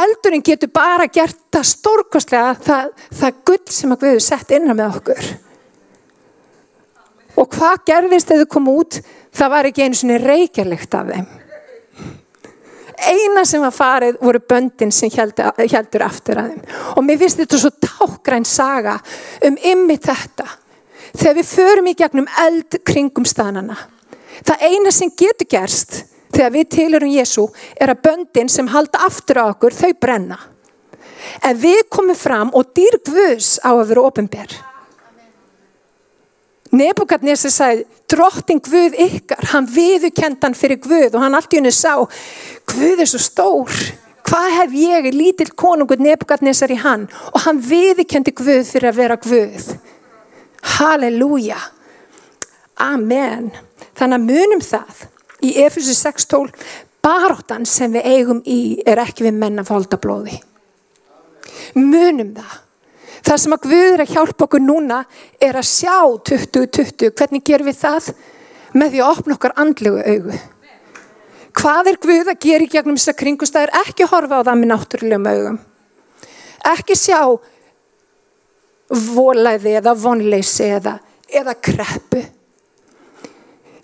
Eldurinn 0.02 0.46
getur 0.50 0.72
bara 0.74 1.10
gert 1.12 1.42
það 1.54 1.68
stórkostlega 1.72 2.54
það, 2.68 2.94
það 3.20 3.42
gull 3.50 3.76
sem 3.80 3.96
að 3.96 4.06
guði 4.06 4.24
sett 4.28 4.56
innan 4.58 4.80
með 4.80 5.02
okkur. 5.02 5.34
Og 7.38 7.52
hvað 7.54 7.84
gerðist 7.92 8.32
þegar 8.32 8.48
þau 8.48 8.54
kom 8.56 8.72
út? 8.74 9.02
Það 9.38 9.54
var 9.54 9.70
ekki 9.70 9.86
einu 9.86 10.00
svona 10.00 10.24
reykjarlegt 10.24 10.98
af 10.98 11.12
þeim 11.12 11.28
eina 12.98 13.44
sem 13.46 13.62
var 13.62 13.76
farið 13.76 14.22
voru 14.22 14.40
böndin 14.50 14.92
sem 14.92 15.12
heldur 15.14 16.06
aftur 16.06 16.42
að 16.42 16.54
þeim. 16.54 16.64
Og 16.96 17.06
mér 17.06 17.20
finnst 17.22 17.42
þetta 17.44 17.60
svo 17.62 17.74
tákgræn 17.84 18.48
saga 18.48 18.98
um 19.46 19.60
ymmi 19.62 20.00
þetta. 20.02 20.48
Þegar 21.18 21.38
við 21.38 21.52
förum 21.52 21.92
í 21.92 21.96
gegnum 21.98 22.28
eld 22.46 22.82
kringum 22.86 23.26
stanana 23.26 23.78
það 24.46 24.68
eina 24.70 24.94
sem 24.94 25.12
getur 25.18 25.50
gerst 25.50 26.04
þegar 26.34 26.54
við 26.54 26.70
tilurum 26.76 27.14
Jésu 27.16 27.48
er 27.80 27.94
að 27.94 28.04
böndin 28.06 28.52
sem 28.52 28.70
halda 28.70 29.06
aftur 29.08 29.42
á 29.42 29.46
okkur 29.48 29.76
þau 29.76 29.92
brenna. 30.00 30.38
En 31.44 31.58
við 31.58 31.82
komum 31.92 32.18
fram 32.18 32.52
og 32.56 32.74
dýrgvus 32.78 33.58
á 33.66 33.74
að 33.74 33.88
vera 33.92 34.06
ofinberð 34.10 34.58
Nebukadnessi 36.76 37.52
sagði, 37.54 37.86
drotting 38.12 38.64
Guð 38.66 38.98
ykkar, 39.08 39.46
hann 39.54 39.68
viðukendan 39.72 40.56
fyrir 40.58 40.82
Guð 40.84 41.16
og 41.16 41.24
hann 41.24 41.38
allt 41.38 41.54
í 41.54 41.62
henni 41.62 41.72
sá, 41.76 41.94
Guð 42.68 43.04
er 43.04 43.10
svo 43.10 43.22
stór, 43.24 43.78
hvað 44.28 44.48
hef 44.58 44.76
ég, 44.76 45.10
lítill 45.16 45.54
konungur 45.56 46.02
Nebukadnessar 46.04 46.74
í 46.74 46.80
hann 46.82 47.08
og 47.32 47.40
hann 47.46 47.62
viðukendi 47.64 48.36
Guð 48.36 48.66
fyrir 48.68 48.92
að 48.92 49.00
vera 49.00 49.20
Guð. 49.24 49.72
Halleluja, 50.78 51.60
amen. 52.84 53.54
Þannig 53.98 54.20
að 54.20 54.28
munum 54.28 54.66
það 54.66 55.08
í 55.48 55.56
Efesu 55.64 55.96
6.12, 55.96 56.52
baróttan 57.06 57.66
sem 57.70 57.94
við 57.96 58.12
eigum 58.12 58.44
í 58.44 58.60
er 58.86 59.00
ekki 59.02 59.30
við 59.30 59.38
menna 59.40 59.64
fóldablóði. 59.68 60.42
Munum 61.78 62.34
það. 62.36 62.64
Það 63.26 63.40
sem 63.44 63.56
að 63.56 63.66
Guð 63.66 63.88
er 63.94 64.04
að 64.04 64.14
hjálpa 64.14 64.46
okkur 64.46 64.64
núna 64.64 65.00
er 65.42 65.58
að 65.58 65.68
sjá 65.70 65.98
2020. 66.30 67.12
Hvernig 67.18 67.46
gerum 67.48 67.70
við 67.70 67.80
það? 67.82 68.12
Með 68.78 68.94
því 68.94 69.02
að 69.02 69.12
opna 69.16 69.38
okkar 69.38 69.56
andlegu 69.58 70.04
augu. 70.04 70.40
Hvað 71.58 71.92
er 71.92 72.00
Guð 72.04 72.32
að 72.34 72.42
gera 72.46 72.66
í 72.68 72.72
gegnum 72.72 72.98
þessar 73.00 73.18
kringustæðir? 73.18 73.74
Ekki 73.82 74.08
horfa 74.12 74.42
á 74.44 74.48
það 74.48 74.60
með 74.60 74.72
náttúrulegum 74.74 75.30
augum. 75.32 75.60
Ekki 76.68 76.98
sjá 77.00 77.22
volæði 78.88 79.74
eða 79.80 79.94
vonleysi 79.98 80.70
eða, 80.78 80.98
eða 81.28 81.56
kreppu. 81.60 82.24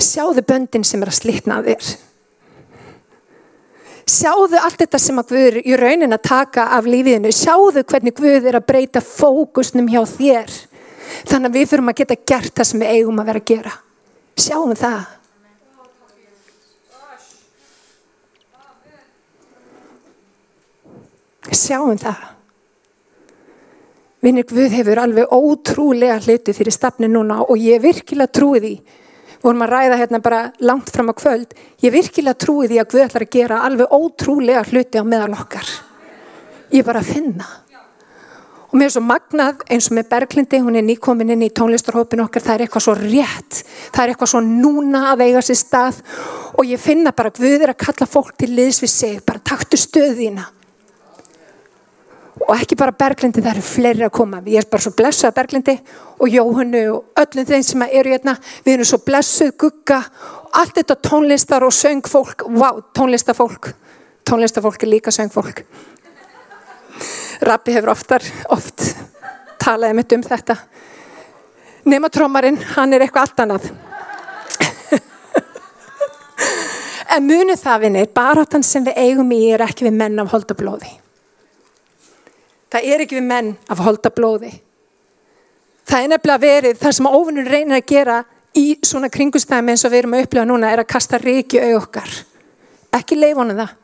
Sjáðu 0.04 0.44
böndin 0.46 0.86
sem 0.88 1.02
er 1.04 1.12
að 1.12 1.20
slitna 1.22 1.62
þér. 1.66 1.94
Sjáðu 4.04 4.60
allt 4.60 4.82
þetta 4.82 5.00
sem 5.00 5.20
að 5.22 5.32
Guður 5.32 5.58
í 5.64 5.76
raunin 5.80 6.16
að 6.16 6.26
taka 6.28 6.68
af 6.76 6.88
lífiðinu. 6.90 7.32
Sjáðu 7.32 7.86
hvernig 7.88 8.16
Guður 8.18 8.50
er 8.52 8.60
að 8.60 8.68
breyta 8.68 9.02
fókusnum 9.04 9.88
hjá 9.92 10.02
þér. 10.10 10.56
Þannig 11.30 11.50
að 11.50 11.58
við 11.58 11.68
þurfum 11.72 11.92
að 11.92 12.00
geta 12.02 12.22
gert 12.32 12.56
það 12.58 12.70
sem 12.70 12.84
við 12.84 12.94
eigum 12.98 13.22
að 13.22 13.30
vera 13.32 13.44
að 13.44 13.52
gera. 13.54 13.74
Sjáum 14.44 14.76
það. 14.76 15.04
Sjáum 21.54 22.00
það. 22.02 22.30
Vinnir 24.24 24.48
Guð 24.48 24.72
hefur 24.72 25.00
alveg 25.04 25.32
ótrúlega 25.36 26.20
hluti 26.24 26.54
fyrir 26.56 26.76
stafni 26.76 27.10
núna 27.12 27.42
og 27.44 27.60
ég 27.60 27.82
virkilega 27.84 28.32
trúi 28.32 28.62
því 28.64 28.76
vorum 29.44 29.66
að 29.66 29.74
ræða 29.74 29.98
hérna 30.00 30.22
bara 30.24 30.44
langt 30.64 30.92
fram 30.94 31.12
á 31.12 31.14
kvöld, 31.16 31.52
ég 31.84 31.94
virkilega 31.94 32.40
trúi 32.40 32.70
því 32.72 32.80
að 32.82 32.94
Guð 32.94 33.04
ætlar 33.08 33.26
að 33.26 33.36
gera 33.36 33.60
alveg 33.68 33.92
ótrúlega 33.92 34.64
hluti 34.70 35.02
á 35.02 35.04
meðal 35.04 35.36
okkar. 35.36 35.68
Ég 36.74 36.88
bara 36.88 37.04
finna. 37.04 37.50
Og 38.72 38.80
mér 38.80 38.90
er 38.90 38.94
svo 38.96 39.04
magnað 39.06 39.60
eins 39.70 39.92
og 39.92 39.98
með 40.00 40.08
Berglindi, 40.10 40.64
hún 40.64 40.80
er 40.80 40.86
nýkomin 40.88 41.36
inn 41.36 41.46
í 41.46 41.52
tónlistarhópin 41.54 42.24
okkar, 42.24 42.42
það 42.42 42.56
er 42.56 42.64
eitthvað 42.66 42.86
svo 42.88 42.96
rétt, 42.98 43.60
það 43.94 44.02
er 44.04 44.14
eitthvað 44.14 44.32
svo 44.32 44.42
núna 44.48 45.04
að 45.12 45.28
eiga 45.28 45.44
sér 45.46 45.60
stað 45.60 46.00
og 46.58 46.66
ég 46.66 46.82
finna 46.82 47.14
bara 47.14 47.36
Guð 47.36 47.68
er 47.68 47.76
að 47.76 47.84
kalla 47.86 48.10
fólk 48.10 48.34
til 48.40 48.50
liðs 48.56 48.82
við 48.82 48.94
sig, 48.96 49.22
bara 49.28 49.44
taktu 49.46 49.78
stöðina 49.78 50.48
og 52.42 52.54
ekki 52.56 52.76
bara 52.78 52.94
Berglindi, 52.98 53.44
það 53.44 53.52
eru 53.54 53.64
fleiri 53.66 54.06
að 54.08 54.14
koma. 54.18 54.40
Ég 54.50 54.64
er 54.64 54.70
bara 54.72 54.82
svo 54.82 54.94
blessuð 54.98 55.30
að 55.30 55.36
Berglindi 55.38 55.76
og 56.18 56.34
Jóhannu 56.34 56.82
og 56.96 57.22
öllum 57.22 57.46
þeim 57.46 57.66
sem 57.68 57.86
eru 57.86 58.14
hérna. 58.14 58.34
Við 58.66 58.74
erum 58.74 58.90
svo 58.90 59.00
blessuð, 59.06 59.52
gugga 59.62 60.00
allt 60.58 60.80
þetta 60.80 60.98
tónlistar 61.06 61.66
og 61.66 61.74
söngfólk. 61.78 62.48
Wow, 62.50 62.82
tónlistafólk. 62.98 63.74
Tónlistafólk 64.26 64.84
er 64.84 64.92
líka 64.96 65.14
söngfólk. 65.14 65.62
Rappi 67.44 67.76
hefur 67.76 67.94
oftar 67.94 68.26
oft 68.56 68.82
talaði 69.62 70.00
mitt 70.00 70.18
um 70.18 70.26
þetta. 70.26 70.58
Nema 71.86 72.10
trómarinn, 72.10 72.58
hann 72.74 72.96
er 72.96 73.06
eitthvað 73.06 73.28
allt 73.28 73.46
annað. 73.46 73.70
En 77.14 77.28
munu 77.28 77.54
það 77.60 77.84
vinni 77.84 78.08
baráttan 78.10 78.64
sem 78.66 78.82
við 78.88 78.98
eigum 78.98 79.30
í 79.36 79.44
er 79.54 79.62
ekki 79.62 79.86
við 79.86 80.00
menn 80.00 80.18
af 80.24 80.32
holdablóði 80.34 81.03
Það 82.74 82.90
er 82.90 83.04
ekki 83.04 83.20
við 83.20 83.28
menn 83.28 83.52
af 83.70 83.82
holda 83.86 84.10
blóði. 84.10 84.50
Það 85.86 86.00
er 86.06 86.10
nefnilega 86.10 86.42
verið 86.42 86.80
það 86.82 86.96
sem 86.98 87.10
óvinnur 87.12 87.52
reynir 87.54 87.78
að 87.78 87.90
gera 87.92 88.18
í 88.58 88.66
svona 88.86 89.12
kringustæmi 89.14 89.74
eins 89.74 89.86
og 89.86 89.94
við 89.94 90.04
erum 90.04 90.16
að 90.18 90.26
upplifa 90.26 90.46
núna 90.50 90.72
er 90.74 90.82
að 90.82 90.90
kasta 90.90 91.20
reiki 91.22 91.62
auð 91.62 91.78
okkar. 91.84 92.12
Ekki 92.98 93.18
leifunum 93.20 93.62
það. 93.62 93.76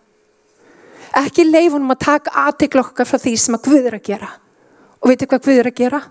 Ekki 1.22 1.46
leifunum 1.46 1.94
að 1.94 2.02
taka 2.06 2.36
aðtikla 2.48 2.86
okkar 2.88 3.10
frá 3.10 3.22
því 3.22 3.36
sem 3.44 3.58
að 3.58 3.66
Guð 3.70 3.90
er 3.92 3.98
að 4.00 4.06
gera. 4.10 4.34
Og 5.00 5.12
veitu 5.12 5.30
hvað 5.30 5.46
Guð 5.46 5.62
er 5.62 5.70
að 5.70 5.80
gera? 5.84 6.04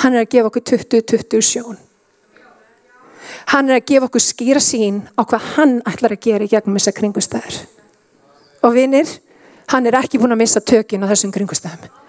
Hann 0.00 0.16
er 0.16 0.24
að 0.24 0.32
gefa 0.32 0.50
okkur 0.50 0.66
20-20 0.72 1.46
sjón. 1.52 1.80
Hann 3.52 3.68
er 3.68 3.80
að 3.80 3.88
gefa 3.92 4.08
okkur 4.08 4.24
skýra 4.24 4.62
sín 4.64 5.02
á 5.16 5.22
hvað 5.22 5.48
hann 5.56 5.80
ætlar 5.88 6.16
að 6.16 6.24
gera 6.28 6.48
í 6.48 6.52
gegnum 6.52 6.80
þessa 6.80 6.96
kringustæðir. 6.96 7.64
Og 8.64 8.76
vinnir, 8.76 9.18
hann 9.72 9.88
er 9.88 10.00
ekki 10.00 10.20
búin 10.22 10.32
að 10.32 10.46
missa 10.46 10.64
tökin 10.64 11.04
á 11.04 11.10
þessum 11.12 11.34
kringustæðum. 11.34 12.01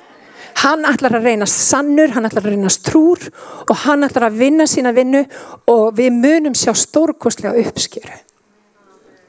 Hann 0.61 0.85
ætlar 0.87 1.17
að 1.17 1.27
reyna 1.27 1.47
sannur, 1.49 2.13
hann 2.13 2.27
ætlar 2.27 2.45
að 2.45 2.53
reyna 2.53 2.71
strúr 2.71 3.25
og 3.67 3.75
hann 3.83 4.05
ætlar 4.05 4.29
að 4.29 4.39
vinna 4.39 4.67
sína 4.69 4.93
vinnu 4.95 5.23
og 5.71 5.95
við 5.97 6.13
munum 6.15 6.55
sjá 6.57 6.71
stórkostlega 6.77 7.59
uppskjöru. 7.63 8.19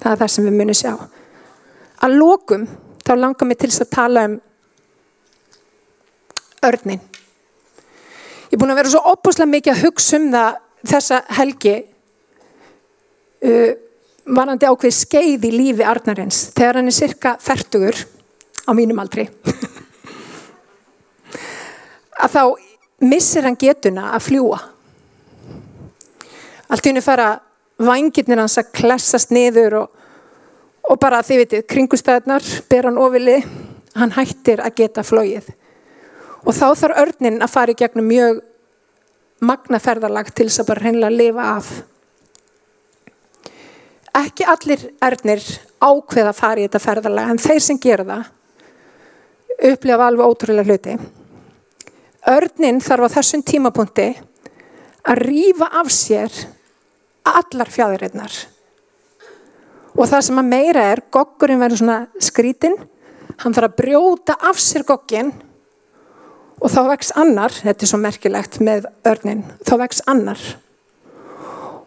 Það 0.03 0.13
er 0.13 0.21
það 0.21 0.33
sem 0.35 0.49
við 0.49 0.59
munum 0.59 0.79
sjá. 0.79 0.93
Að 2.05 2.19
lókum 2.21 2.67
þá 3.05 3.15
langar 3.17 3.49
mig 3.49 3.59
til 3.61 3.71
þess 3.71 3.87
að 3.87 3.95
tala 3.95 4.27
um 4.29 4.37
örnin. 6.65 7.01
Ég 8.51 8.57
er 8.57 8.61
búin 8.61 8.75
að 8.75 8.83
vera 8.83 8.93
svo 8.93 9.03
opuslega 9.13 9.51
mikið 9.51 9.75
að 9.75 9.83
hugsa 9.87 10.21
um 10.21 10.29
það 10.33 10.61
þessa 10.85 11.21
helgi 11.39 11.75
uh, 13.45 13.73
varandi 14.25 14.69
ákveð 14.69 14.97
skeið 14.99 15.49
í 15.49 15.53
lífi 15.55 15.87
Arnarins 15.89 16.49
þegar 16.57 16.81
hann 16.81 16.91
er 16.93 16.97
cirka 16.97 17.35
færtugur 17.43 17.99
á 18.65 18.71
mínum 18.77 19.01
aldri 19.03 19.27
að 22.23 22.37
þá 22.37 22.43
missir 23.05 23.47
hann 23.47 23.59
getuna 23.61 24.13
að 24.15 24.27
fljúa 24.29 24.61
allt 26.69 26.87
í 26.87 26.91
hennu 26.91 27.03
fara 27.05 27.29
vangirnir 27.79 28.41
hans 28.41 28.59
að 28.61 28.73
klessast 28.77 29.35
niður 29.35 29.81
og, 29.83 30.01
og 30.91 30.99
bara 31.03 31.23
þið 31.27 31.43
veitir 31.43 31.69
kringustæðnar 31.71 32.47
ber 32.71 32.89
hann 32.89 33.01
ofili 33.03 33.39
hann 33.95 34.15
hættir 34.15 34.63
að 34.65 34.77
geta 34.81 35.05
flóið 35.07 35.53
og 36.45 36.53
þá 36.53 36.67
þarf 36.77 37.01
örnin 37.05 37.43
að 37.43 37.55
fara 37.55 37.73
í 37.75 37.79
gegnum 37.79 38.09
mjög 38.09 38.43
magnaferðarlag 39.45 40.31
til 40.33 40.49
þess 40.49 40.63
að 40.63 40.71
bara 40.71 40.85
hreinlega 40.85 41.19
lifa 41.19 41.49
af. 41.57 41.71
Ekki 44.15 44.47
allir 44.47 44.85
örnir 45.03 45.43
ákveða 45.83 46.31
að 46.31 46.39
fara 46.39 46.63
í 46.63 46.67
þetta 46.69 46.83
ferðarlag 46.85 47.33
en 47.33 47.43
þeir 47.43 47.65
sem 47.65 47.81
gera 47.83 48.07
það 48.09 49.71
upplifa 49.73 50.09
alveg 50.11 50.31
ótrúlega 50.31 50.69
hluti 50.69 50.97
Örnin 52.25 52.81
þarf 52.81 53.11
á 53.13 53.15
þessum 53.19 53.43
tímapunkti 53.45 54.07
að 55.05 55.21
rýfa 55.27 55.67
af 55.77 55.91
sér 55.93 56.33
allar 57.29 57.69
fjæðurinnar. 57.69 58.33
Og 59.95 60.09
það 60.09 60.25
sem 60.27 60.41
að 60.41 60.49
meira 60.49 60.87
er, 60.95 61.03
goggurinn 61.13 61.61
verður 61.61 61.83
svona 61.83 61.99
skrítinn, 62.17 62.79
hann 63.45 63.55
þarf 63.55 63.69
að 63.69 63.77
brjóta 63.83 64.39
af 64.41 64.59
sér 64.63 64.87
gogginn 64.89 65.35
og 66.65 66.73
þá 66.73 66.81
vex 66.95 67.13
annar, 67.21 67.53
þetta 67.53 67.85
er 67.85 67.93
svo 67.93 68.01
merkilegt 68.01 68.61
með 68.65 68.89
örnin, 69.05 69.45
þá 69.67 69.75
vex 69.85 70.01
annar. 70.09 70.41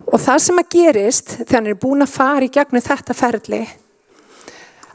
Og 0.08 0.22
það 0.22 0.42
sem 0.46 0.62
að 0.62 0.74
gerist 0.78 1.38
þegar 1.40 1.58
hann 1.58 1.74
er 1.74 1.82
búin 1.82 2.06
að 2.06 2.14
fara 2.14 2.46
í 2.46 2.54
gegnum 2.54 2.86
þetta 2.86 3.18
ferli, 3.18 3.64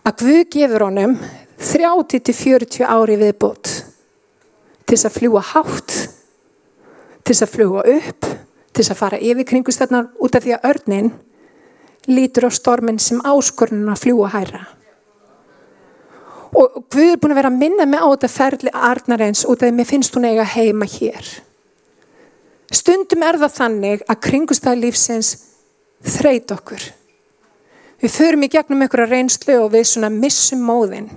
að 0.07 0.21
Guð 0.23 0.45
gefur 0.55 0.87
honum 0.87 1.19
30-40 1.59 2.87
ári 2.87 3.19
viðbútt 3.19 3.92
til 4.87 4.97
þess 4.97 5.09
að 5.09 5.18
fljúa 5.18 5.42
hátt, 5.53 5.97
til 7.23 7.35
þess 7.35 7.47
að 7.47 7.53
fljúa 7.57 7.85
upp, 7.97 8.31
til 8.73 8.83
þess 8.83 8.95
að 8.95 9.01
fara 9.03 9.21
yfir 9.21 9.49
kringustöðnar 9.49 10.09
út 10.18 10.37
af 10.37 10.45
því 10.45 10.57
að 10.57 10.68
örnin 10.73 11.12
lítur 12.11 12.49
á 12.49 12.51
stormin 12.51 12.99
sem 12.99 13.21
áskornin 13.23 13.90
að 13.92 14.03
fljúa 14.07 14.31
hæra. 14.33 14.64
Og 16.53 16.83
Guð 16.92 17.14
er 17.14 17.21
búin 17.21 17.33
að 17.33 17.38
vera 17.40 17.53
að 17.53 17.61
minna 17.62 17.87
mig 17.88 18.03
á 18.03 18.09
þetta 18.12 18.29
ferli 18.29 18.73
Arnarens 18.75 19.47
út 19.47 19.57
af 19.57 19.64
því 19.64 19.71
að 19.73 19.79
mér 19.79 19.88
finnst 19.88 20.16
hún 20.16 20.29
eiga 20.29 20.45
heima 20.45 20.88
hér. 20.88 21.31
Stundum 22.73 23.25
er 23.25 23.38
það 23.40 23.55
þannig 23.57 24.05
að 24.09 24.21
kringustæðlífsins 24.27 25.31
þreit 26.16 26.53
okkur. 26.53 26.85
Við 28.03 28.14
förum 28.16 28.45
í 28.45 28.51
gegnum 28.53 28.85
einhverja 28.85 29.09
reynslu 29.12 29.59
og 29.62 29.73
við 29.73 29.87
svona 29.92 30.11
missum 30.12 30.64
móðin. 30.66 31.09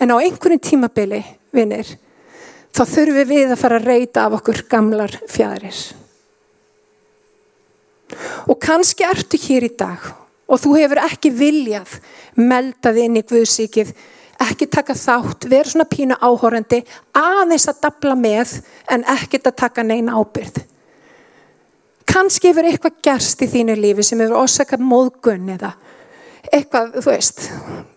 En 0.00 0.12
á 0.12 0.16
einhverjum 0.20 0.62
tímabili, 0.62 1.22
vinnir, 1.52 1.88
þá 2.76 2.82
þurfum 2.90 3.30
við 3.30 3.54
að 3.54 3.60
fara 3.60 3.78
að 3.80 3.88
reyta 3.88 4.26
af 4.26 4.36
okkur 4.40 4.62
gamlar 4.70 5.14
fjæðris. 5.32 5.86
Og 8.46 8.58
kannski 8.62 9.06
ertu 9.06 9.40
hér 9.40 9.66
í 9.66 9.72
dag 9.78 10.04
og 10.46 10.60
þú 10.62 10.76
hefur 10.76 11.00
ekki 11.02 11.32
viljað 11.34 11.96
meldað 12.38 13.00
inn 13.02 13.18
í 13.18 13.24
Guðsíkið, 13.26 13.90
ekki 14.44 14.68
taka 14.70 14.94
þátt, 14.94 15.48
vera 15.50 15.72
svona 15.72 15.88
pínu 15.90 16.18
áhórandi, 16.20 16.82
aðeins 17.16 17.66
að 17.72 17.80
dabla 17.88 18.14
með 18.20 18.52
en 18.92 19.06
ekkert 19.16 19.48
að 19.50 19.58
taka 19.64 19.82
neina 19.86 20.20
ábyrð. 20.20 20.60
Kannski 22.06 22.52
hefur 22.52 22.68
eitthvað 22.68 23.00
gerst 23.02 23.42
í 23.42 23.50
þínu 23.50 23.74
lífi 23.80 24.04
sem 24.06 24.20
hefur 24.22 24.44
ósakað 24.44 24.84
móðgunn 24.86 25.50
eða 25.56 25.72
eitthvað, 26.54 27.00
þú 27.00 27.10
veist, 27.10 27.48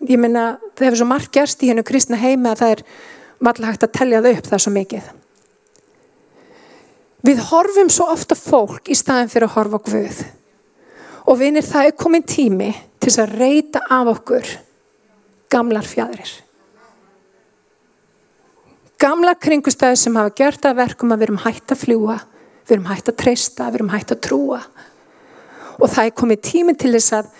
ég 0.08 0.18
minna 0.18 0.44
það 0.74 0.88
hefur 0.88 0.98
svo 0.98 1.08
margt 1.12 1.30
gerst 1.36 1.62
í 1.62 1.70
hennu 1.70 1.84
kristna 1.86 2.18
heimi 2.18 2.50
að 2.50 2.62
það 2.64 2.74
er 2.74 2.82
valla 3.40 3.70
hægt 3.70 3.86
að 3.86 3.96
tellja 3.96 4.22
þau 4.24 4.32
upp 4.34 4.50
það 4.50 4.62
svo 4.64 4.72
mikið. 4.74 5.08
Við 7.26 7.40
horfum 7.50 7.90
svo 7.92 8.06
ofta 8.12 8.36
fólk 8.38 8.88
í 8.88 8.96
staðin 8.96 9.30
fyrir 9.32 9.48
að 9.48 9.56
horfa 9.58 9.80
Guð. 9.88 10.20
Og 11.28 11.40
vinir 11.40 11.66
það 11.66 11.90
er 11.90 11.98
komin 12.00 12.24
tími 12.24 12.70
til 13.00 13.12
að 13.20 13.34
reyta 13.40 13.82
af 13.92 14.08
okkur 14.14 14.54
gamlar 15.52 15.86
fjæðrir. 15.86 16.32
Gamlar 19.00 19.36
kringustæði 19.40 19.96
sem 19.96 20.16
hafa 20.16 20.32
gert 20.36 20.66
að 20.68 20.80
verkum 20.82 21.12
að 21.12 21.22
við 21.22 21.28
erum 21.28 21.44
hægt 21.44 21.72
að 21.72 21.82
fljúa, 21.84 22.16
við 22.66 22.74
erum 22.76 22.88
hægt 22.90 23.08
að 23.08 23.20
treysta, 23.22 23.68
við 23.70 23.80
erum 23.80 23.92
hægt 23.94 24.12
að 24.12 24.20
trúa. 24.26 24.58
Og 25.80 25.86
það 25.88 26.10
er 26.10 26.18
komið 26.20 26.42
tími 26.44 26.74
til 26.76 26.92
þess 26.96 27.14
að, 27.16 27.30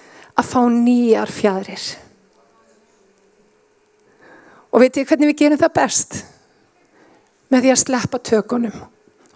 að 0.40 0.48
fá 0.48 0.60
nýjar 0.72 1.32
fjæðrir. 1.36 1.88
Og 4.70 4.82
veit 4.82 4.96
ég 5.00 5.08
hvernig 5.08 5.32
við 5.32 5.40
gerum 5.42 5.60
það 5.60 5.74
best? 5.80 6.20
Með 7.50 7.64
því 7.64 7.72
að 7.72 7.82
sleppa 7.82 8.20
tökunum 8.22 8.76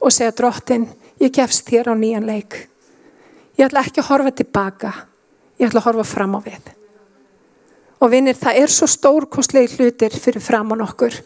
og 0.05 0.13
segja 0.13 0.35
drottin, 0.37 0.87
ég 1.23 1.33
gefst 1.35 1.67
þér 1.67 1.91
á 1.91 1.95
nýjan 1.99 2.29
leik. 2.29 2.57
Ég 3.59 3.67
ætla 3.67 3.83
ekki 3.87 4.03
að 4.03 4.11
horfa 4.11 4.33
tilbaka, 4.39 4.93
ég 5.59 5.71
ætla 5.71 5.81
að 5.81 5.89
horfa 5.89 6.07
fram 6.07 6.37
á 6.39 6.41
við. 6.45 6.73
Og 8.03 8.11
vinnir, 8.13 8.37
það 8.37 8.61
er 8.63 8.75
svo 8.75 8.89
stórkostlegi 8.91 9.79
hlutir 9.79 10.15
fyrir 10.21 10.45
fram 10.45 10.75
á 10.75 10.77
nokkur. 10.79 11.17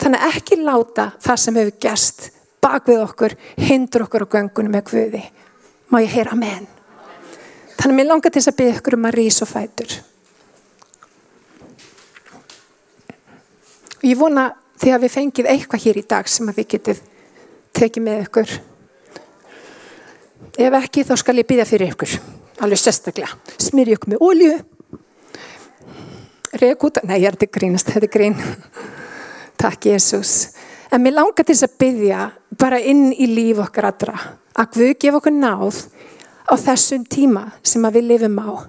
Þannig 0.00 0.26
ekki 0.30 0.58
láta 0.62 1.10
það 1.22 1.42
sem 1.42 1.58
hefur 1.60 1.78
gæst 1.84 2.30
bak 2.64 2.88
við 2.88 3.02
okkur, 3.04 3.36
hindur 3.60 4.06
okkur 4.06 4.24
á 4.24 4.32
göngunum 4.38 4.74
með 4.74 4.88
hvöði. 4.90 5.22
Má 5.92 6.00
ég 6.00 6.14
heyra 6.16 6.32
amen. 6.34 6.66
Þannig 7.76 7.98
mér 7.98 8.08
langar 8.08 8.32
til 8.32 8.40
þess 8.40 8.54
að 8.54 8.58
byggja 8.62 8.78
ykkur 8.78 8.96
um 8.96 9.08
að 9.10 9.16
rýsa 9.18 9.44
og 9.44 9.50
fætur. 9.50 9.96
Ég 14.04 14.18
vona 14.20 14.50
að 14.84 15.04
við 15.06 15.12
fengið 15.14 15.46
eitthvað 15.48 15.84
hér 15.86 15.98
í 15.98 16.04
dag 16.08 16.26
sem 16.28 16.48
að 16.50 16.58
við 16.60 16.66
getið 16.74 16.98
tekið 17.74 18.04
með 18.04 18.18
ykkur. 18.26 18.50
Ef 20.60 20.76
ekki 20.78 21.04
þá 21.08 21.14
skal 21.22 21.36
ég 21.40 21.48
býða 21.48 21.64
fyrir 21.68 21.94
ykkur. 21.94 22.12
Alveg 22.62 22.82
sérstaklega. 22.82 23.32
Smyrja 23.56 23.96
ykkur 23.96 24.12
með 24.12 24.26
ólju. 24.28 24.52
Reg 26.60 26.86
út. 26.86 27.00
Nei, 27.08 27.16
ég 27.22 27.30
er 27.30 27.38
þetta 27.38 27.50
grínast. 27.56 27.90
Þetta 27.94 28.10
er 28.10 28.14
grín. 28.18 28.38
Takk 29.64 29.88
Jésús. 29.88 30.36
En 30.92 31.02
mér 31.02 31.16
langar 31.16 31.40
til 31.40 31.54
þess 31.54 31.66
að 31.70 31.78
byggja 31.80 32.30
bara 32.60 32.78
inn 32.78 33.08
í 33.10 33.32
líf 33.32 33.64
okkar 33.64 33.88
allra. 33.88 34.20
Að 34.54 34.82
við 34.82 34.96
gefa 35.00 35.22
okkur 35.22 35.34
náð 35.40 35.80
á 36.44 36.54
þessum 36.60 37.08
tíma 37.08 37.48
sem 37.64 37.88
við 37.88 38.10
lifum 38.12 38.36
á. 38.36 38.68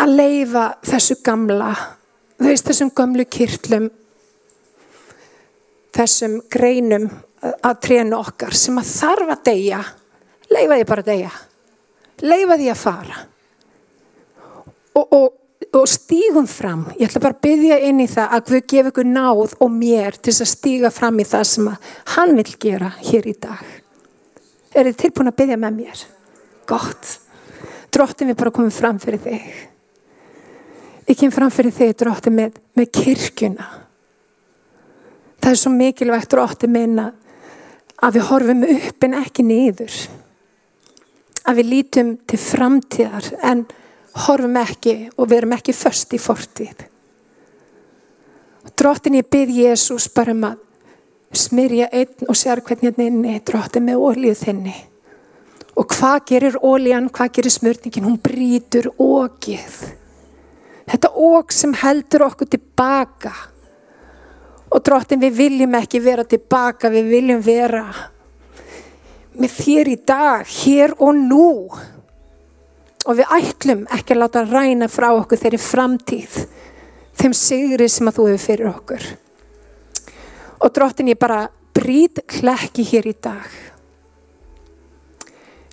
Að 0.00 0.14
leifa 0.14 0.68
þessu 0.86 1.18
gamla 1.26 1.74
þú 2.40 2.48
veist 2.48 2.68
þessum 2.70 2.92
gamlu 2.96 3.26
kyrtlum 3.28 3.90
þessum 5.94 6.38
greinum 6.52 7.08
að 7.40 7.82
trénu 7.84 8.18
okkar 8.20 8.54
sem 8.56 8.78
að 8.80 8.92
þarf 8.92 9.34
að 9.34 9.44
deyja. 9.48 9.80
Leifa 10.50 10.76
því 10.76 10.86
bara 10.88 11.04
að 11.04 11.10
deyja. 11.10 11.34
Leifa 12.26 12.56
því 12.60 12.70
að 12.70 12.80
fara. 12.80 13.20
Og, 14.98 15.14
og, 15.16 15.26
og 15.78 15.86
stígum 15.88 16.48
fram. 16.50 16.84
Ég 16.98 17.08
ætla 17.08 17.22
bara 17.24 17.38
að 17.38 17.44
byggja 17.46 17.80
inn 17.88 18.02
í 18.02 18.08
það 18.10 18.36
að 18.36 18.52
við 18.54 18.66
gefum 18.74 18.92
ykkur 18.92 19.10
náð 19.10 19.56
og 19.56 19.72
mér 19.72 20.18
til 20.18 20.34
að 20.34 20.52
stíga 20.52 20.92
fram 20.94 21.22
í 21.22 21.28
það 21.28 21.46
sem 21.52 21.70
að 21.72 21.90
hann 22.16 22.36
vil 22.38 22.48
gera 22.66 22.92
hér 22.98 23.30
í 23.30 23.36
dag. 23.40 23.64
Er 24.74 24.86
þið 24.90 25.00
tilbúin 25.04 25.32
að 25.32 25.40
byggja 25.40 25.58
með 25.60 25.80
mér? 25.80 26.06
Gott. 26.70 27.16
Drottin 27.90 28.30
við 28.30 28.38
bara 28.42 28.54
komum 28.54 28.74
fram 28.74 29.00
fyrir 29.02 29.22
þig 29.24 29.69
Ég 31.10 31.18
kem 31.18 31.32
fram 31.34 31.50
fyrir 31.50 31.72
þig 31.74 31.96
drótti 31.98 32.30
með, 32.30 32.60
með 32.78 32.90
kirkuna. 32.94 33.64
Það 35.42 35.50
er 35.50 35.58
svo 35.58 35.72
mikilvægt 35.74 36.30
drótti 36.30 36.68
minna 36.70 37.08
að 37.98 38.20
við 38.20 38.26
horfum 38.28 38.62
upp 38.76 39.06
en 39.08 39.16
ekki 39.18 39.42
niður. 39.48 39.96
Að 41.50 41.58
við 41.58 41.70
lítum 41.72 42.14
til 42.30 42.38
framtíðar 42.38 43.26
en 43.42 43.64
horfum 44.22 44.54
ekki 44.62 44.94
og 45.16 45.32
verum 45.32 45.56
ekki 45.58 45.74
först 45.74 46.14
í 46.14 46.22
fortíð. 46.22 46.86
Drottin 48.78 49.18
ég 49.18 49.26
byrð 49.26 49.58
Jésús 49.64 50.06
bara 50.14 50.30
um 50.36 50.46
að 50.46 50.60
smyrja 51.34 51.88
einn 51.90 52.30
og 52.30 52.38
sér 52.38 52.62
hvernig 52.62 52.94
hann 52.94 53.08
inni 53.08 53.40
drottin 53.50 53.88
með 53.88 53.98
ólíð 54.06 54.44
þinni. 54.44 54.76
Og 55.74 55.90
hvað 55.90 56.20
gerir 56.30 56.60
ólíðan, 56.62 57.10
hvað 57.10 57.34
gerir 57.40 57.56
smörningin 57.56 58.06
hún 58.06 58.22
brítur 58.22 58.92
ógið 58.94 59.98
þetta 60.90 61.12
óg 61.14 61.54
sem 61.54 61.74
heldur 61.82 62.26
okkur 62.26 62.50
tilbaka 62.50 63.32
og 64.70 64.82
drottin 64.86 65.22
við 65.22 65.36
viljum 65.38 65.76
ekki 65.78 66.00
vera 66.02 66.24
tilbaka 66.26 66.90
við 66.92 67.10
viljum 67.10 67.42
vera 67.44 67.84
með 69.40 69.54
þér 69.56 69.90
í 69.90 69.96
dag, 70.06 70.46
hér 70.46 70.94
og 70.98 71.16
nú. 71.16 71.52
Og 73.08 73.16
við 73.16 73.30
ætlum 73.32 73.86
ekki 73.94 74.14
að 74.14 74.20
láta 74.20 74.42
ræna 74.44 74.90
frá 74.92 75.08
okkur 75.14 75.40
þeirri 75.40 75.60
framtíð 75.62 76.42
þeim 77.20 77.36
sigri 77.36 77.88
sem 77.88 78.10
að 78.10 78.18
þú 78.18 78.26
hefur 78.28 78.44
fyrir 78.44 78.70
okkur. 78.70 79.06
Og 80.60 80.74
drottin 80.76 81.08
ég 81.08 81.20
bara 81.20 81.46
brít 81.76 82.20
hlekki 82.40 82.84
hér 82.90 83.08
í 83.08 83.14
dag. 83.16 83.48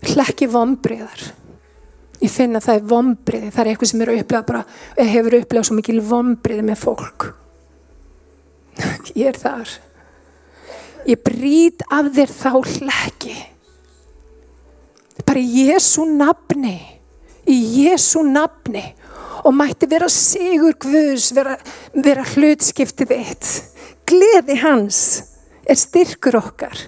Hlekki 0.08 0.47
vombriðar 0.51 1.27
ég 2.23 2.32
finna 2.34 2.62
það 2.63 2.80
er 2.80 2.88
vombriði 2.91 3.51
það 3.53 3.63
er 3.63 3.71
eitthvað 3.71 3.91
sem 3.91 4.03
er 4.03 4.12
að 4.12 4.21
upplega 4.23 4.47
bara 4.47 4.63
hefur 4.97 5.38
upplegað 5.39 5.67
svo 5.69 5.77
mikil 5.77 5.99
vombriði 6.06 6.65
með 6.65 6.82
fólk. 6.82 7.27
Ég 9.17 9.30
er 9.32 9.39
þar. 9.41 9.75
Ég 11.08 11.21
brít 11.23 11.86
af 11.93 12.12
þér 12.17 12.34
þá 12.34 12.51
hlekki. 12.58 13.38
Bara 15.23 15.41
í 15.41 15.63
Jésu 15.69 16.06
nafni. 16.10 16.77
Í 17.47 17.58
Jésu 17.86 18.25
nafni. 18.27 18.84
Og 19.47 19.53
mætti 19.56 19.88
vera 19.89 20.10
sigur 20.12 20.75
Guðs 20.82 21.30
vera, 21.36 21.56
vera 21.95 22.25
hlutskiptið 22.34 23.13
eitt 23.15 23.51
gleði 24.08 24.56
hans 24.62 24.99
er 25.67 25.80
styrkur 25.80 26.39
okkar. 26.39 26.80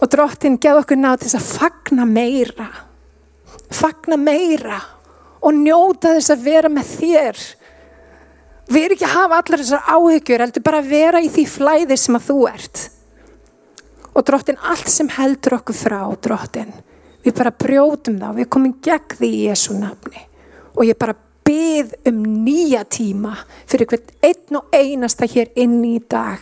Og 0.00 0.08
drottin 0.12 0.58
geð 0.60 0.82
okkur 0.82 1.00
ná 1.00 1.12
til 1.16 1.28
þess 1.28 1.40
að 1.40 1.50
fagna 1.60 2.06
meira 2.08 2.68
fagna 3.70 4.18
meira 4.20 4.80
og 5.40 5.56
njóta 5.56 6.14
þess 6.16 6.34
að 6.34 6.44
vera 6.44 6.70
með 6.72 6.92
þér. 6.98 7.40
Við 8.70 8.84
erum 8.84 8.96
ekki 8.96 9.08
að 9.08 9.16
hafa 9.16 9.40
allar 9.40 9.62
þessar 9.64 9.88
áhyggjur 9.96 10.44
heldur 10.44 10.66
bara 10.66 10.82
að 10.82 10.92
vera 10.92 11.22
í 11.22 11.30
því 11.32 11.46
flæði 11.50 11.98
sem 11.98 12.18
að 12.18 12.28
þú 12.28 12.38
ert. 12.50 12.84
Og 14.10 14.26
drottin 14.26 14.60
allt 14.66 14.90
sem 14.90 15.10
heldur 15.16 15.58
okkur 15.60 15.76
frá 15.76 16.00
drottin 16.22 16.72
við 17.24 17.36
bara 17.36 17.52
brjótum 17.52 18.18
þá, 18.20 18.28
við 18.36 18.48
komum 18.52 18.76
gegn 18.84 19.16
því 19.18 19.30
í 19.30 19.42
Jésu 19.48 19.76
nafni. 19.78 20.22
Og 20.76 20.86
ég 20.88 20.98
bara 21.00 21.16
byð 21.46 21.96
um 22.08 22.22
nýja 22.44 22.84
tíma 22.88 23.34
fyrir 23.68 23.90
hvern 23.90 24.14
einn 24.24 24.60
og 24.60 24.76
einasta 24.76 25.28
hér 25.28 25.52
inn 25.60 25.80
í 25.84 25.98
dag. 26.10 26.40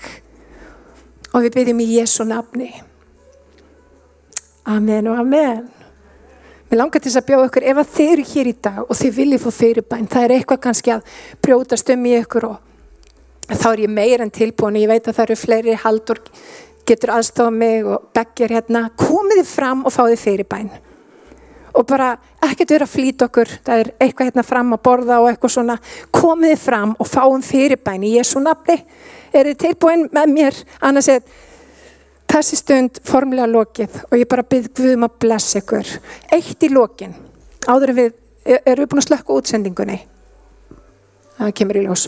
Og 1.33 1.45
við 1.45 1.59
byðum 1.59 1.83
í 1.85 1.91
Jésu 1.97 2.29
nafni. 2.29 2.71
Amen 4.69 5.09
og 5.09 5.25
Amen 5.25 5.78
Mér 6.69 6.83
langar 6.83 7.01
til 7.01 7.09
þess 7.09 7.23
að 7.23 7.29
bjóða 7.31 7.49
ykkur 7.49 7.65
ef 7.71 7.79
að 7.81 7.93
þeir 7.95 8.11
eru 8.13 8.25
hér 8.29 8.49
í 8.51 8.57
dag 8.67 8.81
og 8.85 8.97
þið 8.99 9.15
viljið 9.17 9.45
fór 9.45 9.55
fyrirbæn, 9.57 10.09
það 10.13 10.25
er 10.27 10.35
eitthvað 10.35 10.59
kannski 10.67 10.93
að 10.93 11.15
brjótast 11.41 11.93
um 11.95 12.03
í 12.05 12.13
ykkur 12.19 12.47
og 12.51 13.55
þá 13.55 13.69
er 13.71 13.83
ég 13.87 13.95
meir 13.95 14.21
en 14.21 14.33
tilbúin. 14.35 14.77
Ég 14.77 14.91
veit 14.91 15.09
að 15.09 15.17
það 15.17 15.25
eru 15.25 15.39
fleiri 15.41 15.79
haldur 15.81 16.21
getur 16.89 17.15
aðstofað 17.15 17.57
mig 17.57 17.89
og 17.89 18.11
begjar 18.17 18.53
hérna. 18.59 18.85
Komið 19.01 19.41
þið 19.41 19.51
fram 19.55 19.87
og 19.89 19.97
fáðið 19.97 20.23
fyrirbæn 20.27 20.71
og 21.79 21.85
bara 21.87 22.11
ekkert 22.43 22.73
vera 22.75 22.87
flýta 22.91 23.29
okkur 23.29 23.51
það 23.63 23.83
er 23.83 23.91
eitthvað 24.03 24.29
hérna 24.31 24.43
fram 24.45 24.73
að 24.75 24.81
borða 24.89 25.19
og 25.23 25.29
eitthvað 25.31 25.55
svona. 25.55 25.77
Komið 26.13 26.53
þið 26.53 26.63
fram 26.67 26.97
og 26.99 27.09
fáum 27.09 27.45
fyrirbæn 27.49 28.05
í 28.05 28.15
Jésu 28.19 28.43
nafni. 28.45 28.83
Er 29.33 29.49
þið 29.49 29.61
tilbúin 29.65 30.09
með 30.13 30.33
mér? 30.35 30.65
Annars 30.85 31.09
er 31.13 31.25
þessi 32.29 32.59
stund 32.61 33.01
formlega 33.09 33.49
lokið 33.51 33.99
og 34.09 34.15
ég 34.19 34.29
bara 34.31 34.47
byrð 34.47 34.71
Guðum 34.77 35.07
að 35.09 35.19
blessa 35.25 35.63
ykkur. 35.63 35.91
Eitt 36.35 36.63
í 36.63 36.71
lokin 36.73 37.17
áður 37.69 37.95
við, 37.97 38.15
erum 38.45 38.85
við 38.85 38.91
búin 38.93 39.03
að 39.03 39.09
slökka 39.09 39.37
útsendingunni? 39.37 39.99
Það 41.39 41.53
kemur 41.61 41.79
í 41.79 41.85
ljós. 41.85 42.07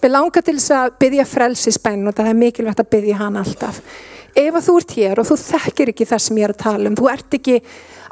Við 0.00 0.14
langar 0.14 0.44
til 0.46 0.56
þess 0.56 0.76
að 0.76 0.94
byggja 1.02 1.26
frelsisbæn 1.28 2.06
og 2.08 2.16
það 2.16 2.30
er 2.30 2.38
mikilvægt 2.40 2.80
að 2.80 2.92
byggja 2.94 3.18
hann 3.20 3.36
alltaf. 3.40 3.82
Ef 4.30 4.54
að 4.54 4.64
þú 4.68 4.78
ert 4.80 4.94
hér 4.96 5.20
og 5.20 5.28
þú 5.28 5.36
þekkir 5.42 5.92
ekki 5.92 6.06
það 6.08 6.24
sem 6.24 6.40
ég 6.40 6.48
er 6.48 6.54
að 6.54 6.62
tala 6.62 6.88
um 6.88 6.96
þú 6.96 7.10
ert 7.12 7.36
ekki, 7.36 7.60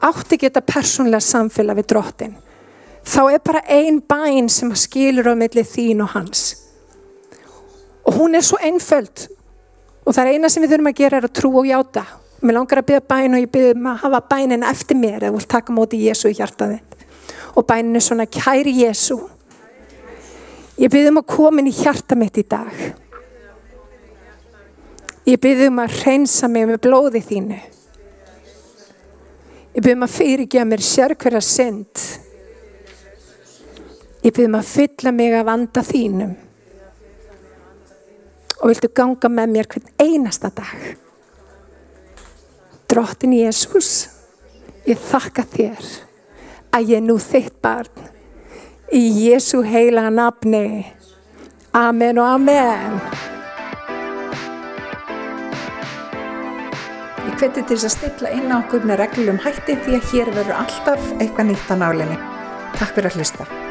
átt 0.05 0.35
ekki 0.35 0.49
þetta 0.51 0.67
persónlega 0.69 1.25
samfélag 1.25 1.79
við 1.79 1.91
drottin 1.95 2.37
þá 3.09 3.23
er 3.33 3.43
bara 3.45 3.65
ein 3.69 4.01
bæn 4.05 4.49
sem 4.53 4.71
skilur 4.77 5.31
á 5.33 5.35
milli 5.39 5.65
þín 5.65 6.03
og 6.05 6.13
hans. 6.15 6.43
Og 8.05 8.17
hún 8.21 8.37
er 8.37 8.45
svo 8.45 8.59
einföld 8.61 9.29
og 10.09 10.15
það 10.17 10.25
er 10.25 10.39
eina 10.39 10.49
sem 10.49 10.65
við 10.65 10.71
þurfum 10.73 10.89
að 10.89 11.01
gera 11.03 11.19
er 11.19 11.27
að 11.29 11.35
trú 11.37 11.51
og 11.61 11.67
játa. 11.69 12.05
Mér 12.41 12.57
langar 12.57 12.81
að 12.81 12.87
byggja 12.89 13.05
bæn 13.11 13.35
og 13.37 13.43
ég 13.43 13.51
byggja 13.53 13.75
um 13.75 13.89
að 13.91 13.99
hafa 14.05 14.21
bænin 14.31 14.65
eftir 14.65 14.97
mér 14.97 15.27
eða 15.27 15.35
vil 15.35 15.49
taka 15.53 15.75
móti 15.75 16.01
Jésu 16.01 16.31
í 16.31 16.37
hjartaði 16.39 16.79
og 17.59 17.67
bænin 17.67 17.99
er 17.99 18.05
svona 18.07 18.29
kæri 18.31 18.73
Jésu 18.79 19.19
ég 20.79 20.89
byggja 20.89 21.13
um 21.13 21.21
að 21.21 21.29
komin 21.35 21.69
í 21.69 21.75
hjarta 21.75 22.17
mitt 22.17 22.41
í 22.41 22.47
dag. 22.49 22.73
Ég 25.29 25.43
byggja 25.43 25.69
um 25.69 25.83
að 25.83 26.01
reynsa 26.07 26.49
mig 26.49 26.69
með 26.71 26.81
blóði 26.87 27.25
þínu. 27.29 27.61
Ég 29.75 29.83
byggja 29.83 29.99
um 29.99 30.09
að 30.09 30.17
fyrirgeða 30.17 30.69
mér 30.73 30.89
sérkverja 30.89 31.45
synd. 31.45 32.05
Ég 34.23 34.31
byggja 34.31 34.49
um 34.55 34.61
að 34.63 34.71
fylla 34.73 35.13
mig 35.13 35.37
að 35.37 35.51
vanda 35.53 35.85
þínum 35.85 36.37
og 38.59 38.71
viltu 38.71 38.91
ganga 38.95 39.31
með 39.31 39.55
mér 39.55 39.69
hvern 39.71 39.91
einasta 40.03 40.51
dag. 40.55 40.97
Drottin 42.89 43.35
Jésús, 43.37 44.09
ég 44.89 44.99
þakka 45.11 45.45
þér 45.53 45.91
að 46.75 46.95
ég 46.95 47.05
nú 47.05 47.19
þitt 47.23 47.59
barn 47.63 48.09
í 48.95 49.03
Jésú 49.29 49.63
heila 49.67 50.09
nafni. 50.11 50.87
Amen 51.77 52.19
og 52.19 52.31
amen. 52.39 52.99
Ég 57.29 57.37
hveti 57.37 57.63
til 57.63 57.77
þess 57.77 57.87
að 57.91 57.97
stilla 57.99 58.35
inn 58.35 58.51
á 58.51 58.59
okkur 58.63 58.89
með 58.89 59.03
reglum 59.05 59.41
hætti 59.45 59.77
því 59.85 60.01
að 60.01 60.13
hér 60.15 60.35
verður 60.35 60.61
alltaf 60.65 61.09
eitthvað 61.21 61.53
nýtt 61.53 61.73
á 61.73 61.77
nálinni. 61.85 62.21
Takk 62.81 62.97
fyrir 62.97 63.13
að 63.13 63.21
hlusta. 63.21 63.68